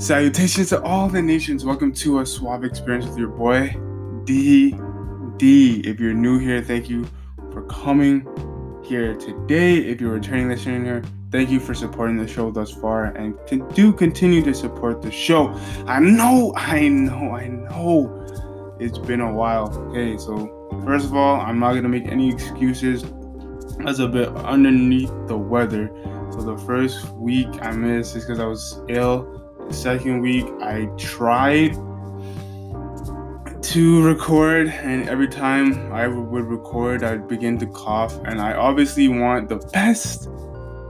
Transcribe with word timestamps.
Salutations 0.00 0.70
to 0.70 0.80
all 0.80 1.10
the 1.10 1.20
nations. 1.20 1.62
Welcome 1.62 1.92
to 1.92 2.20
a 2.20 2.26
suave 2.26 2.64
experience 2.64 3.04
with 3.04 3.18
your 3.18 3.28
boy 3.28 3.76
D 4.24 4.74
D. 5.36 5.82
If 5.84 6.00
you're 6.00 6.14
new 6.14 6.38
here, 6.38 6.62
thank 6.62 6.88
you 6.88 7.06
for 7.52 7.66
coming 7.66 8.26
here 8.82 9.14
today. 9.14 9.74
If 9.74 10.00
you're 10.00 10.14
returning 10.14 10.48
listener 10.48 11.02
thank 11.30 11.50
you 11.50 11.60
for 11.60 11.74
supporting 11.74 12.16
the 12.16 12.26
show 12.26 12.50
thus 12.50 12.72
far 12.72 13.04
and 13.04 13.36
do 13.74 13.92
continue 13.92 14.42
to 14.42 14.54
support 14.54 15.02
the 15.02 15.10
show. 15.12 15.48
I 15.86 16.00
know, 16.00 16.54
I 16.56 16.88
know, 16.88 17.34
I 17.34 17.48
know 17.48 18.76
it's 18.80 18.96
been 18.96 19.20
a 19.20 19.30
while. 19.30 19.68
Okay, 19.90 20.16
so 20.16 20.80
first 20.82 21.04
of 21.04 21.14
all, 21.14 21.42
I'm 21.42 21.58
not 21.58 21.74
gonna 21.74 21.90
make 21.90 22.06
any 22.06 22.30
excuses. 22.30 23.04
That's 23.84 23.98
a 23.98 24.08
bit 24.08 24.28
underneath 24.28 25.12
the 25.26 25.36
weather. 25.36 25.90
So 26.32 26.40
the 26.40 26.56
first 26.64 27.06
week 27.10 27.48
I 27.60 27.72
missed 27.72 28.16
is 28.16 28.24
because 28.24 28.40
I 28.40 28.46
was 28.46 28.80
ill 28.88 29.36
second 29.70 30.20
week, 30.20 30.46
I 30.60 30.86
tried 30.96 31.74
to 33.62 34.02
record, 34.02 34.68
and 34.68 35.08
every 35.08 35.28
time 35.28 35.92
I 35.92 36.08
would 36.08 36.44
record, 36.44 37.04
I'd 37.04 37.28
begin 37.28 37.58
to 37.58 37.66
cough. 37.66 38.18
And 38.24 38.40
I 38.40 38.54
obviously 38.54 39.08
want 39.08 39.48
the 39.48 39.58
best 39.72 40.28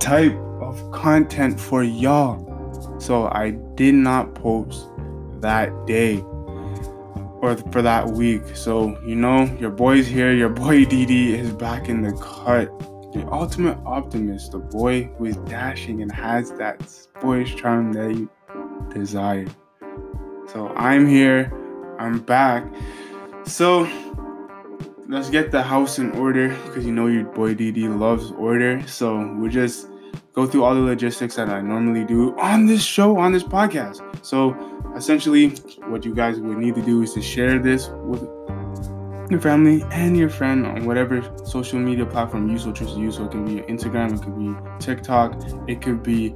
type 0.00 0.34
of 0.60 0.92
content 0.92 1.60
for 1.60 1.82
y'all. 1.82 2.98
So 3.00 3.28
I 3.28 3.50
did 3.74 3.94
not 3.94 4.34
post 4.34 4.86
that 5.40 5.70
day 5.86 6.22
or 7.42 7.56
for 7.72 7.82
that 7.82 8.06
week. 8.08 8.42
So, 8.54 8.98
you 9.04 9.16
know, 9.16 9.44
your 9.58 9.70
boy's 9.70 10.06
here, 10.06 10.32
your 10.32 10.48
boy 10.48 10.84
DD 10.84 11.34
is 11.34 11.52
back 11.52 11.88
in 11.88 12.02
the 12.02 12.12
cut. 12.12 12.68
The 13.12 13.26
ultimate 13.32 13.78
optimist, 13.84 14.52
the 14.52 14.58
boy 14.58 15.04
who 15.18 15.24
is 15.24 15.36
dashing 15.38 16.00
and 16.00 16.12
has 16.12 16.52
that 16.52 16.80
boyish 17.20 17.56
charm 17.56 17.92
that 17.94 18.14
you 18.14 18.30
desire. 18.88 19.46
So 20.52 20.68
I'm 20.76 21.06
here, 21.06 21.52
I'm 21.98 22.18
back. 22.18 22.64
So 23.44 23.88
let's 25.08 25.30
get 25.30 25.50
the 25.50 25.62
house 25.62 25.98
in 25.98 26.10
order 26.12 26.48
because 26.66 26.84
you 26.84 26.92
know 26.92 27.06
your 27.06 27.24
boy 27.24 27.54
DD 27.54 27.98
loves 27.98 28.32
order. 28.32 28.82
So 28.86 29.34
we 29.34 29.48
just 29.48 29.88
go 30.32 30.46
through 30.46 30.64
all 30.64 30.74
the 30.74 30.80
logistics 30.80 31.36
that 31.36 31.48
I 31.48 31.60
normally 31.60 32.04
do 32.04 32.36
on 32.38 32.66
this 32.66 32.82
show, 32.82 33.18
on 33.18 33.32
this 33.32 33.44
podcast. 33.44 34.02
So 34.24 34.56
essentially, 34.96 35.50
what 35.86 36.04
you 36.04 36.14
guys 36.14 36.40
would 36.40 36.58
need 36.58 36.74
to 36.74 36.82
do 36.82 37.02
is 37.02 37.14
to 37.14 37.22
share 37.22 37.58
this 37.58 37.88
with 37.88 38.22
your 39.30 39.40
family 39.40 39.84
and 39.92 40.16
your 40.16 40.28
friend 40.28 40.66
on 40.66 40.84
whatever 40.84 41.22
social 41.44 41.78
media 41.78 42.04
platform 42.06 42.50
you 42.50 42.58
so 42.58 42.72
choose 42.72 42.94
to 42.94 43.00
use. 43.00 43.16
So 43.16 43.26
it 43.26 43.30
can 43.30 43.44
be 43.44 43.62
Instagram, 43.62 44.14
it 44.14 44.22
could 44.22 44.36
be 44.36 44.84
TikTok, 44.84 45.40
it 45.68 45.80
could 45.80 46.02
be 46.02 46.34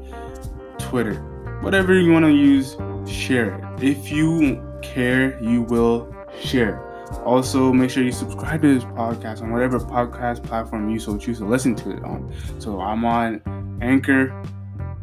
Twitter 0.79 1.33
whatever 1.60 1.98
you 1.98 2.12
want 2.12 2.24
to 2.24 2.33
use, 2.33 2.77
share 3.06 3.55
it. 3.55 3.83
If 3.83 4.10
you 4.10 4.62
care, 4.83 5.42
you 5.42 5.62
will 5.62 6.14
share. 6.41 6.80
Also, 7.24 7.72
make 7.72 7.91
sure 7.91 8.02
you 8.02 8.12
subscribe 8.12 8.62
to 8.62 8.74
this 8.74 8.84
podcast 8.84 9.42
on 9.42 9.50
whatever 9.50 9.78
podcast 9.78 10.42
platform 10.42 10.91
you 10.91 10.98
so 10.98 11.16
choose 11.16 11.38
to 11.38 11.44
listen 11.44 11.74
to 11.77 11.91
it 11.91 12.02
on. 12.02 12.33
So 12.58 12.80
I'm 12.80 13.05
on 13.05 13.41
Anchor, 13.80 14.33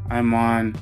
I'm 0.10 0.34
on 0.34 0.76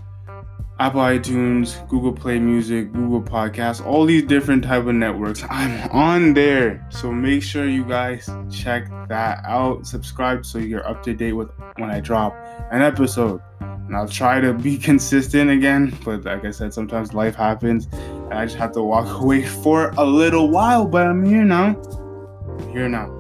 Apple 0.80 1.02
iTunes, 1.02 1.86
Google 1.90 2.14
Play 2.14 2.40
Music, 2.40 2.94
Google 2.94 3.22
Podcasts, 3.22 3.86
all 3.86 4.06
these 4.06 4.24
different 4.24 4.64
type 4.64 4.86
of 4.86 4.96
networks. 4.96 5.44
I'm 5.50 5.90
on 5.92 6.34
there. 6.34 6.88
So 6.90 7.12
make 7.12 7.44
sure 7.44 7.68
you 7.68 7.84
guys 7.84 8.30
check 8.50 8.90
that 9.10 9.44
out. 9.46 9.86
Subscribe 9.86 10.46
so 10.46 10.58
you're 10.58 10.88
up 10.88 11.04
to 11.04 11.14
date 11.14 11.34
with 11.34 11.52
when 11.76 11.92
I 11.92 12.00
drop 12.00 12.34
an 12.72 12.82
episode 12.82 13.42
and 13.60 13.94
I'll 13.94 14.08
try 14.08 14.40
to 14.40 14.54
be 14.54 14.78
consistent 14.90 15.50
again. 15.50 15.94
But 16.06 16.24
like 16.24 16.46
I 16.46 16.52
said, 16.52 16.74
sometimes 16.74 17.14
life 17.14 17.36
happens, 17.36 17.90
and 17.92 18.34
I 18.34 18.46
just 18.46 18.58
have 18.58 18.72
to 18.74 18.82
walk 18.82 19.22
away 19.22 19.46
for 19.46 19.90
a 19.98 20.06
little 20.06 20.50
while. 20.50 20.86
But 20.86 21.08
I'm 21.08 21.26
here 21.26 21.44
now. 21.44 21.76
I'm 21.76 22.72
here 22.72 22.88
now. 22.88 23.14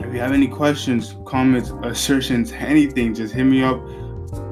If 0.00 0.12
you 0.12 0.20
have 0.20 0.32
any 0.32 0.48
questions, 0.48 1.16
comments, 1.24 1.72
assertions, 1.82 2.52
anything, 2.52 3.14
just 3.14 3.32
hit 3.32 3.44
me 3.44 3.62
up. 3.62 3.80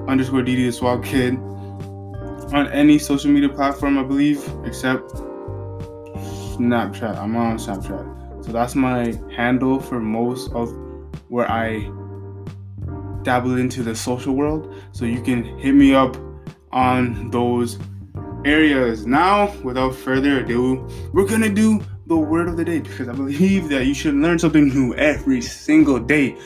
Underscore 0.09 0.41
DD 0.41 0.66
the 0.66 0.72
Swag 0.72 1.05
Kid 1.05 1.39
on 2.53 2.66
any 2.72 2.99
social 2.99 3.31
media 3.31 3.49
platform, 3.49 3.99
I 3.99 4.03
believe, 4.03 4.38
except 4.65 5.11
Snapchat. 6.56 7.16
I'm 7.16 7.37
on 7.37 7.59
Snapchat. 7.59 8.44
So 8.44 8.53
that's 8.53 8.75
my 8.75 9.15
handle 9.34 9.81
for 9.81 10.00
most 10.00 10.53
of 10.53 10.75
where 11.28 11.50
I 11.50 11.91
dabble 13.22 13.59
into 13.59 13.83
the 13.83 13.94
social 13.94 14.34
world. 14.34 14.75
So 14.93 15.05
you 15.05 15.21
can 15.21 15.44
hit 15.59 15.75
me 15.75 15.94
up 15.94 16.16
on 16.72 17.31
those 17.31 17.78
areas. 18.44 19.06
Now, 19.06 19.53
without 19.62 19.94
further 19.94 20.41
ado, 20.41 20.89
we're 21.12 21.27
gonna 21.27 21.50
do 21.50 21.81
the 22.06 22.16
word 22.16 22.49
of 22.49 22.56
the 22.56 22.65
day 22.65 22.81
because 22.81 23.09
I 23.09 23.12
believe 23.12 23.69
that 23.69 23.87
you 23.87 23.94
should 23.94 24.15
learn 24.15 24.39
something 24.39 24.69
new 24.69 24.94
every 24.94 25.41
single 25.41 25.99
day. 25.99 26.37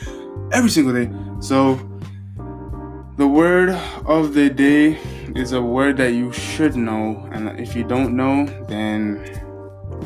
Every 0.51 0.69
single 0.69 0.93
day. 0.93 1.11
So, 1.39 1.79
the 3.17 3.27
word 3.27 3.69
of 4.05 4.33
the 4.33 4.49
day 4.49 4.99
is 5.35 5.51
a 5.51 5.61
word 5.61 5.97
that 5.97 6.13
you 6.13 6.31
should 6.31 6.75
know. 6.75 7.27
And 7.31 7.59
if 7.59 7.75
you 7.75 7.83
don't 7.83 8.15
know, 8.15 8.45
then 8.67 9.21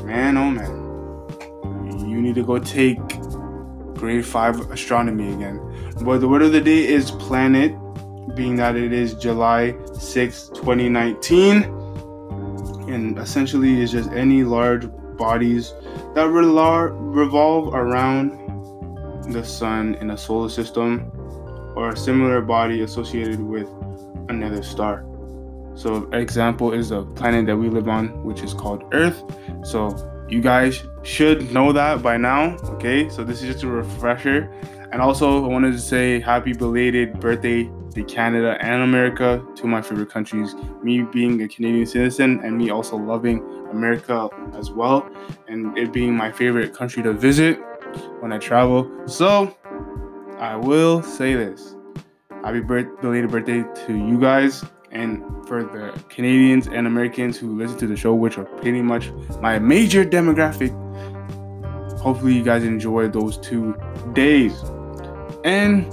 man, 0.04 0.38
oh 0.38 0.50
man, 0.50 2.10
you 2.10 2.22
need 2.22 2.36
to 2.36 2.44
go 2.44 2.58
take 2.60 3.00
grade 3.94 4.26
5 4.26 4.72
astronomy 4.72 5.34
again. 5.34 5.60
But 6.02 6.20
the 6.20 6.28
word 6.28 6.42
of 6.42 6.52
the 6.52 6.62
day 6.62 6.88
is 6.88 7.12
planet, 7.12 7.76
being 8.36 8.56
that 8.56 8.76
it 8.76 8.92
is 8.92 9.14
July 9.14 9.76
6, 9.94 10.50
2019. 10.50 11.64
And 12.90 13.20
essentially, 13.20 13.82
is 13.82 13.92
just 13.92 14.10
any 14.12 14.44
large 14.44 14.88
bodies 15.16 15.74
that 16.16 16.28
revolve 16.30 17.76
around 17.76 18.32
the 19.32 19.44
sun 19.44 19.94
in 19.96 20.10
a 20.10 20.18
solar 20.18 20.50
system 20.50 21.12
or 21.76 21.90
a 21.90 21.98
similar 21.98 22.42
body 22.42 22.82
associated 22.82 23.40
with 23.40 23.70
another 24.30 24.64
star. 24.64 25.06
So, 25.80 26.10
example 26.12 26.74
is 26.74 26.92
a 26.92 27.04
planet 27.04 27.46
that 27.46 27.56
we 27.56 27.70
live 27.70 27.88
on, 27.88 28.22
which 28.26 28.42
is 28.42 28.54
called 28.54 28.84
Earth. 28.92 29.24
So, 29.64 29.96
you 30.28 30.42
guys 30.42 30.84
should 31.04 31.54
know 31.54 31.72
that 31.72 32.04
by 32.04 32.18
now. 32.18 32.58
Okay, 32.76 33.08
so 33.08 33.24
this 33.24 33.42
is 33.42 33.54
just 33.54 33.64
a 33.64 33.68
refresher. 33.68 34.52
And 34.92 35.02
also, 35.02 35.46
I 35.46 35.48
wanted 35.48 35.72
to 35.72 35.80
say 35.80 36.20
happy 36.20 36.52
belated 36.52 37.22
birthday 37.22 37.72
to 37.94 38.04
Canada 38.04 38.58
and 38.60 38.84
America, 38.84 39.42
two 39.56 39.64
of 39.64 39.70
my 39.70 39.82
favorite 39.82 40.10
countries. 40.10 40.54
Me 40.84 41.02
being 41.02 41.42
a 41.44 41.48
Canadian 41.48 41.86
citizen 41.86 42.42
and 42.44 42.58
me 42.58 42.72
also 42.72 42.98
loving 42.98 43.42
America 43.72 44.28
as 44.56 44.72
well, 44.72 45.10
and 45.48 45.78
it 45.78 45.94
being 45.94 46.14
my 46.14 46.30
favorite 46.30 46.74
country 46.74 47.02
to 47.04 47.14
visit 47.14 47.58
when 48.20 48.34
I 48.34 48.38
travel. 48.38 48.92
So, 49.06 49.56
I 50.40 50.58
will 50.58 51.02
say 51.04 51.36
this 51.36 51.78
happy 52.44 52.60
birth- 52.60 53.00
belated 53.00 53.32
birthday 53.32 53.64
to 53.88 53.96
you 53.96 54.20
guys. 54.20 54.66
And 54.92 55.24
for 55.48 55.64
the 55.64 56.04
Canadians 56.10 56.68
and 56.68 56.88
Americans 56.88 57.38
who 57.38 57.58
listen 57.58 57.78
to 57.80 57.88
the 57.88 57.96
show, 57.96 58.14
which 58.14 58.38
are 58.38 58.46
pretty 58.46 58.82
much 58.82 59.12
my 59.40 59.60
major 59.60 60.04
demographic, 60.04 60.72
hopefully 62.00 62.34
you 62.34 62.44
guys 62.44 62.64
enjoy 62.64 63.08
those 63.08 63.38
two 63.38 63.76
days. 64.14 64.54
And 65.44 65.86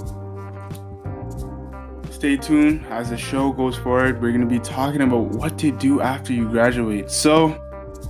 stay 2.09 2.37
tuned 2.37 2.85
as 2.87 3.11
the 3.11 3.17
show 3.17 3.51
goes 3.51 3.77
forward. 3.77 4.21
We're 4.21 4.31
going 4.31 4.41
to 4.41 4.47
be 4.47 4.59
talking 4.59 5.01
about 5.01 5.27
what 5.27 5.57
to 5.59 5.71
do 5.71 6.01
after 6.01 6.33
you 6.33 6.49
graduate. 6.49 7.11
So 7.11 7.61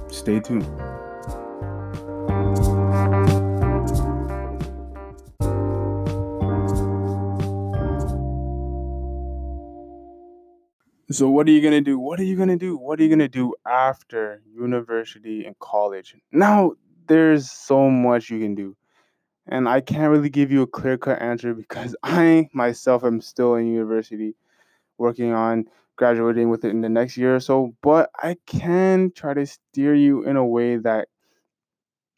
stay 0.07 0.39
tuned. 0.39 0.86
So, 11.09 11.29
what 11.29 11.47
are 11.47 11.51
you 11.51 11.61
going 11.61 11.73
to 11.73 11.81
do? 11.81 11.97
What 11.99 12.19
are 12.19 12.23
you 12.23 12.35
going 12.35 12.49
to 12.49 12.57
do? 12.57 12.77
What 12.77 12.99
are 12.99 13.03
you 13.03 13.09
going 13.09 13.19
to 13.19 13.29
do 13.29 13.53
after 13.65 14.41
university 14.53 15.45
and 15.45 15.57
college? 15.59 16.15
Now, 16.31 16.73
there's 17.07 17.49
so 17.49 17.89
much 17.89 18.29
you 18.29 18.39
can 18.39 18.55
do 18.55 18.75
and 19.47 19.67
I 19.67 19.81
can't 19.81 20.11
really 20.11 20.29
give 20.29 20.51
you 20.51 20.61
a 20.61 20.67
clear 20.67 20.97
cut 20.97 21.21
answer 21.21 21.53
because 21.53 21.95
I 22.03 22.49
myself 22.53 23.03
am 23.03 23.21
still 23.21 23.55
in 23.55 23.67
university 23.71 24.35
working 24.97 25.33
on 25.33 25.65
graduating 25.95 26.49
within 26.49 26.81
the 26.81 26.89
next 26.89 27.17
year 27.17 27.35
or 27.35 27.39
so, 27.39 27.73
but 27.81 28.09
I 28.21 28.37
can 28.45 29.11
try 29.15 29.33
to 29.33 29.45
steer 29.45 29.95
you 29.95 30.23
in 30.23 30.35
a 30.37 30.45
way 30.45 30.77
that, 30.77 31.07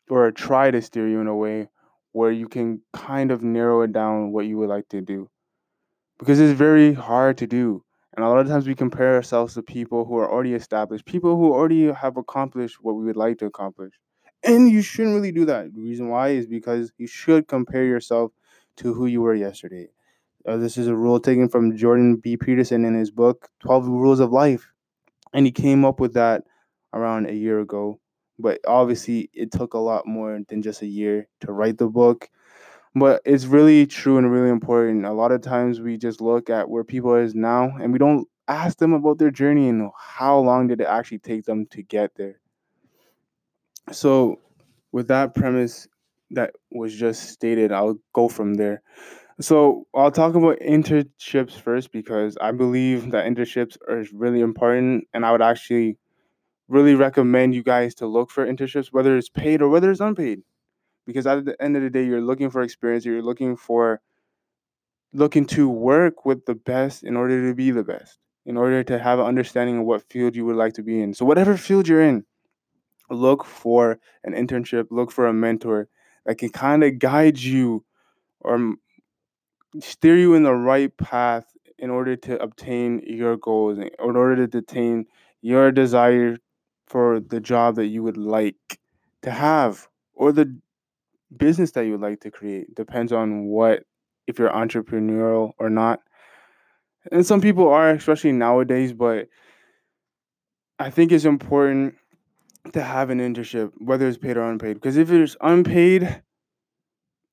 or 0.09 0.31
try 0.31 0.71
to 0.71 0.81
steer 0.81 1.07
you 1.07 1.21
in 1.21 1.27
a 1.27 1.35
way 1.35 1.69
where 2.11 2.31
you 2.31 2.47
can 2.47 2.81
kind 2.93 3.31
of 3.31 3.43
narrow 3.43 3.81
it 3.83 3.93
down 3.93 4.31
what 4.31 4.45
you 4.45 4.57
would 4.57 4.69
like 4.69 4.89
to 4.89 5.01
do. 5.01 5.29
Because 6.17 6.39
it's 6.39 6.57
very 6.57 6.93
hard 6.93 7.37
to 7.37 7.47
do. 7.47 7.83
And 8.19 8.25
a 8.25 8.27
lot 8.27 8.39
of 8.41 8.49
times 8.49 8.67
we 8.67 8.75
compare 8.75 9.15
ourselves 9.15 9.53
to 9.53 9.63
people 9.63 10.03
who 10.03 10.17
are 10.17 10.29
already 10.29 10.53
established, 10.53 11.05
people 11.05 11.37
who 11.37 11.53
already 11.53 11.89
have 11.89 12.17
accomplished 12.17 12.75
what 12.81 12.95
we 12.97 13.05
would 13.05 13.15
like 13.15 13.37
to 13.37 13.45
accomplish. 13.45 13.93
And 14.43 14.69
you 14.69 14.81
shouldn't 14.81 15.15
really 15.15 15.31
do 15.31 15.45
that. 15.45 15.73
The 15.73 15.79
reason 15.81 16.09
why 16.09 16.31
is 16.31 16.45
because 16.45 16.91
you 16.97 17.07
should 17.07 17.47
compare 17.47 17.85
yourself 17.85 18.33
to 18.75 18.93
who 18.93 19.05
you 19.05 19.21
were 19.21 19.35
yesterday. 19.35 19.87
Uh, 20.45 20.57
this 20.57 20.77
is 20.77 20.87
a 20.87 20.95
rule 20.97 21.21
taken 21.21 21.47
from 21.47 21.77
Jordan 21.77 22.17
B. 22.17 22.35
Peterson 22.35 22.83
in 22.83 22.93
his 22.93 23.09
book, 23.09 23.47
12 23.61 23.87
Rules 23.87 24.19
of 24.19 24.33
Life. 24.33 24.67
And 25.33 25.45
he 25.45 25.51
came 25.53 25.85
up 25.85 25.99
with 26.01 26.13
that 26.15 26.43
around 26.93 27.27
a 27.29 27.33
year 27.33 27.61
ago. 27.61 28.01
But 28.39 28.59
obviously, 28.67 29.29
it 29.33 29.51
took 29.51 29.75
a 29.75 29.79
lot 29.79 30.07
more 30.07 30.39
than 30.49 30.61
just 30.61 30.81
a 30.81 30.87
year 30.87 31.29
to 31.41 31.53
write 31.53 31.77
the 31.77 31.87
book. 31.87 32.29
But 32.95 33.21
it's 33.25 33.45
really 33.45 33.85
true 33.87 34.17
and 34.17 34.31
really 34.31 34.49
important. 34.49 35.05
A 35.05 35.11
lot 35.13 35.31
of 35.31 35.41
times 35.41 35.79
we 35.81 35.97
just 35.97 36.21
look 36.21 36.49
at 36.49 36.69
where 36.69 36.83
people 36.83 37.15
is 37.15 37.33
now 37.35 37.75
and 37.77 37.91
we 37.93 37.99
don't 37.99 38.27
ask 38.47 38.77
them 38.77 38.93
about 38.93 39.17
their 39.19 39.31
journey 39.31 39.69
and 39.69 39.89
how 39.97 40.39
long 40.39 40.67
did 40.67 40.81
it 40.81 40.87
actually 40.87 41.19
take 41.19 41.45
them 41.45 41.65
to 41.67 41.81
get 41.83 42.15
there. 42.15 42.39
So, 43.91 44.39
with 44.91 45.07
that 45.07 45.35
premise 45.35 45.87
that 46.31 46.53
was 46.71 46.95
just 46.95 47.29
stated, 47.29 47.71
I'll 47.71 47.97
go 48.13 48.27
from 48.27 48.55
there. 48.55 48.81
So, 49.41 49.87
I'll 49.95 50.11
talk 50.11 50.35
about 50.35 50.59
internships 50.59 51.53
first 51.53 51.91
because 51.91 52.37
I 52.41 52.51
believe 52.51 53.11
that 53.11 53.25
internships 53.27 53.77
are 53.89 54.05
really 54.13 54.41
important, 54.41 55.07
and 55.13 55.25
I 55.25 55.31
would 55.31 55.41
actually 55.41 55.97
really 56.69 56.95
recommend 56.95 57.55
you 57.55 57.63
guys 57.63 57.95
to 57.95 58.07
look 58.07 58.31
for 58.31 58.45
internships, 58.47 58.87
whether 58.93 59.17
it's 59.17 59.29
paid 59.29 59.61
or 59.61 59.69
whether 59.69 59.91
it's 59.91 60.01
unpaid. 60.01 60.43
Because 61.09 61.25
at 61.25 61.43
the 61.43 61.59
end 61.59 61.75
of 61.75 61.81
the 61.81 61.89
day, 61.89 62.05
you're 62.05 62.21
looking 62.21 62.51
for 62.51 62.61
experience, 62.61 63.03
you're 63.03 63.23
looking 63.23 63.57
for 63.57 63.99
looking 65.11 65.45
to 65.47 65.67
work 65.67 66.23
with 66.23 66.45
the 66.45 66.53
best 66.53 67.03
in 67.03 67.17
order 67.17 67.47
to 67.47 67.55
be 67.55 67.71
the 67.71 67.83
best, 67.83 68.19
in 68.45 68.57
order 68.57 68.83
to 68.83 68.99
have 68.99 69.17
an 69.17 69.25
understanding 69.25 69.79
of 69.79 69.85
what 69.85 70.03
field 70.03 70.35
you 70.35 70.45
would 70.45 70.55
like 70.55 70.73
to 70.73 70.83
be 70.83 71.01
in. 71.01 71.15
So, 71.15 71.25
whatever 71.25 71.57
field 71.57 71.87
you're 71.87 72.03
in, 72.03 72.25
look 73.09 73.43
for 73.43 73.99
an 74.23 74.33
internship, 74.33 74.85
look 74.91 75.11
for 75.11 75.25
a 75.25 75.33
mentor 75.33 75.87
that 76.27 76.37
can 76.37 76.49
kind 76.49 76.83
of 76.83 76.99
guide 76.99 77.39
you 77.39 77.83
or 78.41 78.75
steer 79.79 80.15
you 80.15 80.35
in 80.35 80.43
the 80.43 80.53
right 80.53 80.95
path 80.97 81.45
in 81.79 81.89
order 81.89 82.15
to 82.15 82.39
obtain 82.41 83.01
your 83.05 83.35
goals, 83.35 83.79
in 83.79 83.89
order 83.97 84.45
to 84.45 84.57
attain 84.59 85.05
your 85.41 85.71
desire 85.71 86.37
for 86.85 87.19
the 87.19 87.39
job 87.39 87.75
that 87.75 87.87
you 87.87 88.03
would 88.03 88.17
like 88.17 88.79
to 89.21 89.31
have 89.31 89.87
or 90.13 90.31
the 90.31 90.59
business 91.35 91.71
that 91.71 91.85
you 91.85 91.91
would 91.91 92.01
like 92.01 92.21
to 92.21 92.31
create. 92.31 92.73
Depends 92.75 93.11
on 93.11 93.45
what, 93.45 93.83
if 94.27 94.39
you're 94.39 94.49
entrepreneurial 94.49 95.51
or 95.59 95.69
not. 95.69 95.99
And 97.11 97.25
some 97.25 97.41
people 97.41 97.69
are, 97.69 97.89
especially 97.91 98.31
nowadays, 98.31 98.93
but 98.93 99.27
I 100.77 100.89
think 100.89 101.11
it's 101.11 101.25
important 101.25 101.95
to 102.73 102.81
have 102.81 103.09
an 103.09 103.19
internship, 103.19 103.71
whether 103.77 104.07
it's 104.07 104.17
paid 104.17 104.37
or 104.37 104.49
unpaid. 104.49 104.75
Because 104.75 104.97
if 104.97 105.11
it's 105.11 105.35
unpaid, 105.41 106.21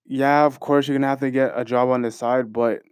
yeah, 0.04 0.44
of 0.44 0.60
course 0.60 0.87
you're 0.87 0.96
gonna 0.96 1.08
have 1.08 1.20
to 1.20 1.31
get 1.31 1.52
a 1.54 1.64
job 1.64 1.88
on 1.88 2.02
the 2.02 2.10
side, 2.10 2.52
but 2.52 2.82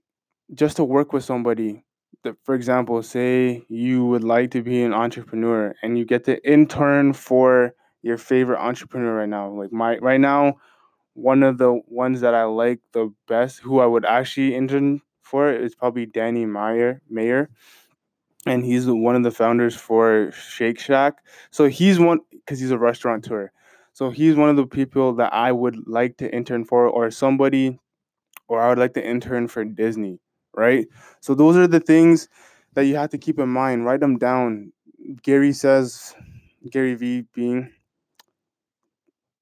just 0.53 0.77
to 0.77 0.85
work 0.85 1.13
with 1.13 1.25
somebody. 1.25 1.85
That, 2.23 2.37
for 2.43 2.55
example, 2.55 3.03
say 3.03 3.67
you 3.69 4.07
would 4.07 4.25
like 4.25 4.51
to 4.53 4.63
be 4.63 4.83
an 4.83 4.95
entrepreneur 4.95 5.75
and 5.83 5.99
you 5.99 6.07
get 6.07 6.25
to 6.25 6.51
intern 6.51 7.13
for 7.13 7.75
your 8.01 8.17
favorite 8.17 8.61
entrepreneur 8.61 9.17
right 9.17 9.29
now. 9.29 9.51
Like 9.51 9.73
my 9.73 9.99
right 9.99 10.21
now, 10.21 10.55
one 11.15 11.43
of 11.43 11.59
the 11.59 11.81
ones 11.87 12.21
that 12.21 12.35
I 12.35 12.45
like 12.45 12.81
the 12.93 13.13
best, 13.27 13.61
who 13.61 13.81
I 13.81 13.87
would 13.87 14.05
actually 14.05 14.55
intern 14.55 15.01
for, 15.23 15.53
is 15.53 15.75
probably 15.75 16.07
Danny 16.07 16.47
Meyer. 16.47 17.01
Mayer 17.09 17.51
and 18.47 18.65
he's 18.65 18.87
one 18.87 19.17
of 19.17 19.23
the 19.23 19.31
founders 19.31 19.75
for 19.75 20.31
Shake 20.33 20.79
Shack. 20.79 21.25
So 21.51 21.69
he's 21.69 21.99
one 21.99 22.21
because 22.31 22.61
he's 22.61 22.71
a 22.71 22.79
restaurateur. 22.79 23.51
So 23.93 24.11
he's 24.11 24.35
one 24.35 24.51
of 24.51 24.57
the 24.57 24.67
people 24.67 25.15
that 25.15 25.33
I 25.33 25.53
would 25.53 25.87
like 25.87 26.17
to 26.19 26.35
intern 26.35 26.65
for, 26.65 26.87
or 26.87 27.11
somebody, 27.11 27.79
or 28.49 28.61
I 28.61 28.69
would 28.69 28.79
like 28.79 28.95
to 28.95 29.07
intern 29.07 29.47
for 29.49 29.65
Disney, 29.65 30.19
right? 30.53 30.87
So 31.21 31.35
those 31.35 31.57
are 31.57 31.69
the 31.69 31.81
things 31.81 32.29
that 32.75 32.87
you 32.87 32.97
have 32.97 33.11
to 33.11 33.19
keep 33.19 33.39
in 33.39 33.49
mind. 33.49 33.85
Write 33.85 34.01
them 34.01 34.19
down. 34.19 34.73
Gary 35.23 35.53
says, 35.53 36.15
Gary 36.69 36.95
V 36.95 37.25
being, 37.35 37.71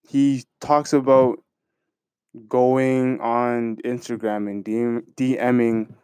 he 0.06 0.44
talks 0.60 0.92
about 0.92 1.38
going 2.48 3.20
on 3.20 3.76
Instagram 3.84 4.50
and 4.50 4.64
DM, 4.64 5.02
DMing 5.16 5.94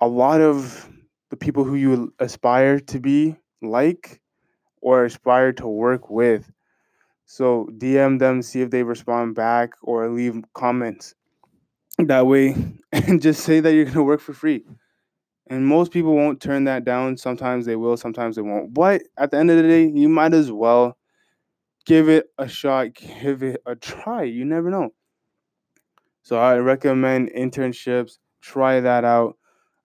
a 0.00 0.08
lot 0.08 0.40
of 0.40 0.88
the 1.30 1.36
people 1.36 1.64
who 1.64 1.74
you 1.74 2.12
aspire 2.18 2.80
to 2.80 3.00
be 3.00 3.36
like 3.62 4.20
or 4.80 5.04
aspire 5.04 5.52
to 5.54 5.66
work 5.66 6.10
with. 6.10 6.50
So 7.24 7.68
DM 7.78 8.18
them, 8.18 8.42
see 8.42 8.60
if 8.60 8.70
they 8.70 8.82
respond 8.82 9.34
back 9.34 9.72
or 9.82 10.08
leave 10.08 10.42
comments. 10.54 11.14
That 11.98 12.26
way, 12.26 12.54
and 12.92 13.22
just 13.22 13.42
say 13.42 13.60
that 13.60 13.72
you're 13.72 13.84
going 13.84 13.96
to 13.96 14.02
work 14.02 14.20
for 14.20 14.34
free. 14.34 14.64
And 15.48 15.66
most 15.66 15.92
people 15.92 16.14
won't 16.14 16.40
turn 16.40 16.64
that 16.64 16.84
down. 16.84 17.16
Sometimes 17.16 17.66
they 17.66 17.76
will, 17.76 17.96
sometimes 17.96 18.36
they 18.36 18.42
won't. 18.42 18.74
But 18.74 19.02
at 19.16 19.30
the 19.30 19.38
end 19.38 19.50
of 19.50 19.56
the 19.56 19.62
day, 19.62 19.86
you 19.86 20.08
might 20.08 20.34
as 20.34 20.52
well 20.52 20.98
give 21.86 22.08
it 22.08 22.26
a 22.36 22.48
shot, 22.48 22.88
give 22.94 23.42
it 23.42 23.62
a 23.64 23.76
try. 23.76 24.24
You 24.24 24.44
never 24.44 24.70
know. 24.70 24.90
So 26.26 26.40
I 26.40 26.56
recommend 26.56 27.30
internships. 27.38 28.18
Try 28.40 28.80
that 28.80 29.04
out. 29.04 29.36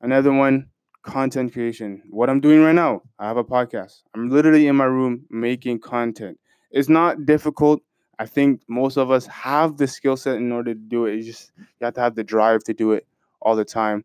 Another 0.02 0.34
one, 0.34 0.70
content 1.04 1.54
creation. 1.54 2.02
What 2.10 2.32
I'm 2.32 2.40
doing 2.40 2.64
right 2.64 2.74
now, 2.74 3.04
I 3.20 3.28
have 3.28 3.38
a 3.38 3.44
podcast. 3.44 4.02
I'm 4.16 4.28
literally 4.28 4.66
in 4.66 4.76
my 4.76 4.86
room 4.86 5.24
making 5.30 5.82
content. 5.82 6.40
It's 6.72 6.90
not 6.90 7.28
difficult. 7.28 7.82
I 8.18 8.26
think 8.26 8.64
most 8.68 8.98
of 8.98 9.12
us 9.12 9.28
have 9.28 9.78
the 9.78 9.86
skill 9.86 10.18
set 10.18 10.38
in 10.38 10.52
order 10.52 10.74
to 10.74 10.80
do 10.80 11.06
it. 11.06 11.18
You 11.18 11.26
just 11.26 11.52
you 11.60 11.86
have 11.86 11.94
to 11.94 12.02
have 12.02 12.16
the 12.16 12.24
drive 12.24 12.64
to 12.64 12.74
do 12.74 12.94
it 12.94 13.06
all 13.40 13.56
the 13.56 13.64
time 13.64 14.04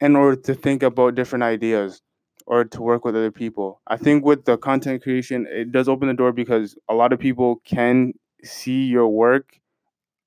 in 0.00 0.14
order 0.14 0.40
to 0.40 0.54
think 0.54 0.84
about 0.84 1.16
different 1.16 1.42
ideas 1.42 2.02
or 2.46 2.66
to 2.66 2.82
work 2.82 3.04
with 3.04 3.16
other 3.16 3.32
people. 3.32 3.80
I 3.88 3.96
think 3.96 4.24
with 4.24 4.44
the 4.44 4.58
content 4.58 5.02
creation, 5.02 5.44
it 5.50 5.72
does 5.72 5.88
open 5.88 6.06
the 6.06 6.14
door 6.14 6.30
because 6.30 6.78
a 6.88 6.94
lot 6.94 7.12
of 7.12 7.18
people 7.18 7.56
can 7.64 8.12
see 8.44 8.84
your 8.84 9.08
work 9.08 9.58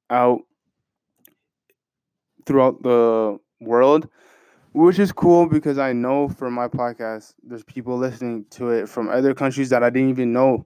out 0.10 0.42
throughout 2.52 2.84
the 2.84 3.40
world 3.62 4.10
which 4.74 5.00
is 5.00 5.12
cool 5.12 5.48
because 5.48 5.78
I 5.78 5.94
know 5.94 6.30
from 6.30 6.54
my 6.54 6.68
podcast, 6.68 7.34
there's 7.44 7.64
people 7.64 7.98
listening 7.98 8.46
to 8.52 8.70
it 8.70 8.90
from 8.90 9.10
other 9.10 9.34
countries 9.34 9.70
that 9.70 9.84
I 9.84 9.90
didn't 9.90 10.10
even 10.10 10.32
know 10.32 10.66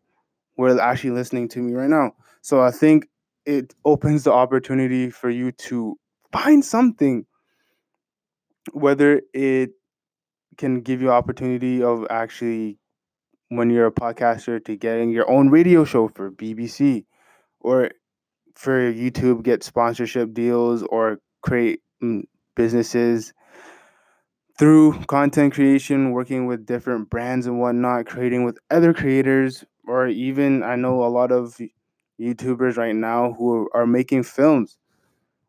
were 0.58 0.80
actually 0.80 1.12
listening 1.12 1.48
to 1.50 1.60
me 1.60 1.74
right 1.74 1.90
now. 1.90 2.14
So 2.42 2.62
I 2.62 2.72
think 2.72 3.08
it 3.46 3.74
opens 3.84 4.24
the 4.24 4.32
opportunity 4.32 5.10
for 5.10 5.30
you 5.30 5.52
to 5.54 5.98
find 6.32 6.64
something, 6.64 7.26
whether 8.74 9.22
it 9.34 9.72
can 10.58 10.82
give 10.82 11.01
you 11.01 11.12
opportunity 11.12 11.82
of 11.84 12.06
actually 12.10 12.77
when 13.50 13.70
you're 13.70 13.88
a 13.88 13.92
podcaster 13.92 14.63
to 14.65 14.75
getting 14.75 15.10
your 15.10 15.30
own 15.30 15.50
radio 15.50 15.84
show 15.84 16.08
for 16.08 16.32
BBC 16.32 17.06
or 17.60 17.89
for 18.56 18.94
YouTube 18.94 19.44
get 19.44 19.63
sponsorship 19.63 20.34
deals 20.34 20.84
or 20.84 21.20
create 21.46 21.82
mm, 22.02 22.24
businesses 22.56 23.34
through 24.58 25.04
content 25.06 25.54
creation, 25.54 26.12
working 26.12 26.48
with 26.48 26.66
different 26.66 27.10
brands 27.10 27.46
and 27.46 27.60
whatnot, 27.60 28.08
creating 28.08 28.44
with 28.44 28.58
other 28.72 28.94
creators, 28.94 29.64
or 29.88 30.08
even 30.08 30.64
I 30.64 30.75
know 30.75 31.04
a 31.04 31.08
lot 31.08 31.32
of 31.32 31.60
YouTubers 32.20 32.78
right 32.78 32.96
now 32.96 33.34
who 33.34 33.70
are 33.74 33.86
making 33.86 34.24
films. 34.24 34.78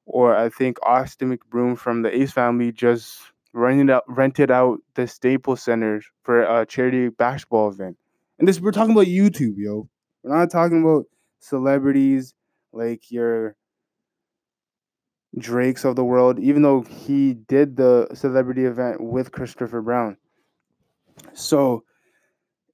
Or 0.04 0.36
I 0.36 0.50
think 0.50 0.78
Austin 0.84 1.36
McBroom 1.36 1.76
from 1.76 2.02
the 2.02 2.14
Ace 2.14 2.32
family 2.32 2.70
just 2.70 3.18
rented 3.52 3.90
out 3.90 4.04
rented 4.06 4.50
out 4.50 4.78
the 4.94 5.08
Staples 5.08 5.62
Center 5.62 6.02
for 6.22 6.42
a 6.42 6.66
charity 6.66 7.08
basketball 7.08 7.70
event. 7.70 7.96
And 8.38 8.46
this 8.46 8.60
we're 8.60 8.70
talking 8.70 8.92
about 8.92 9.06
YouTube, 9.06 9.54
yo. 9.56 9.88
We're 10.22 10.36
not 10.36 10.50
talking 10.50 10.82
about 10.82 11.06
celebrities 11.40 12.34
like 12.72 13.10
your 13.10 13.56
Drakes 15.38 15.84
of 15.84 15.96
the 15.96 16.04
world, 16.04 16.38
even 16.38 16.62
though 16.62 16.82
he 16.82 17.34
did 17.34 17.76
the 17.76 18.08
celebrity 18.14 18.64
event 18.64 19.02
with 19.02 19.32
Christopher 19.32 19.82
Brown. 19.82 20.16
So 21.34 21.84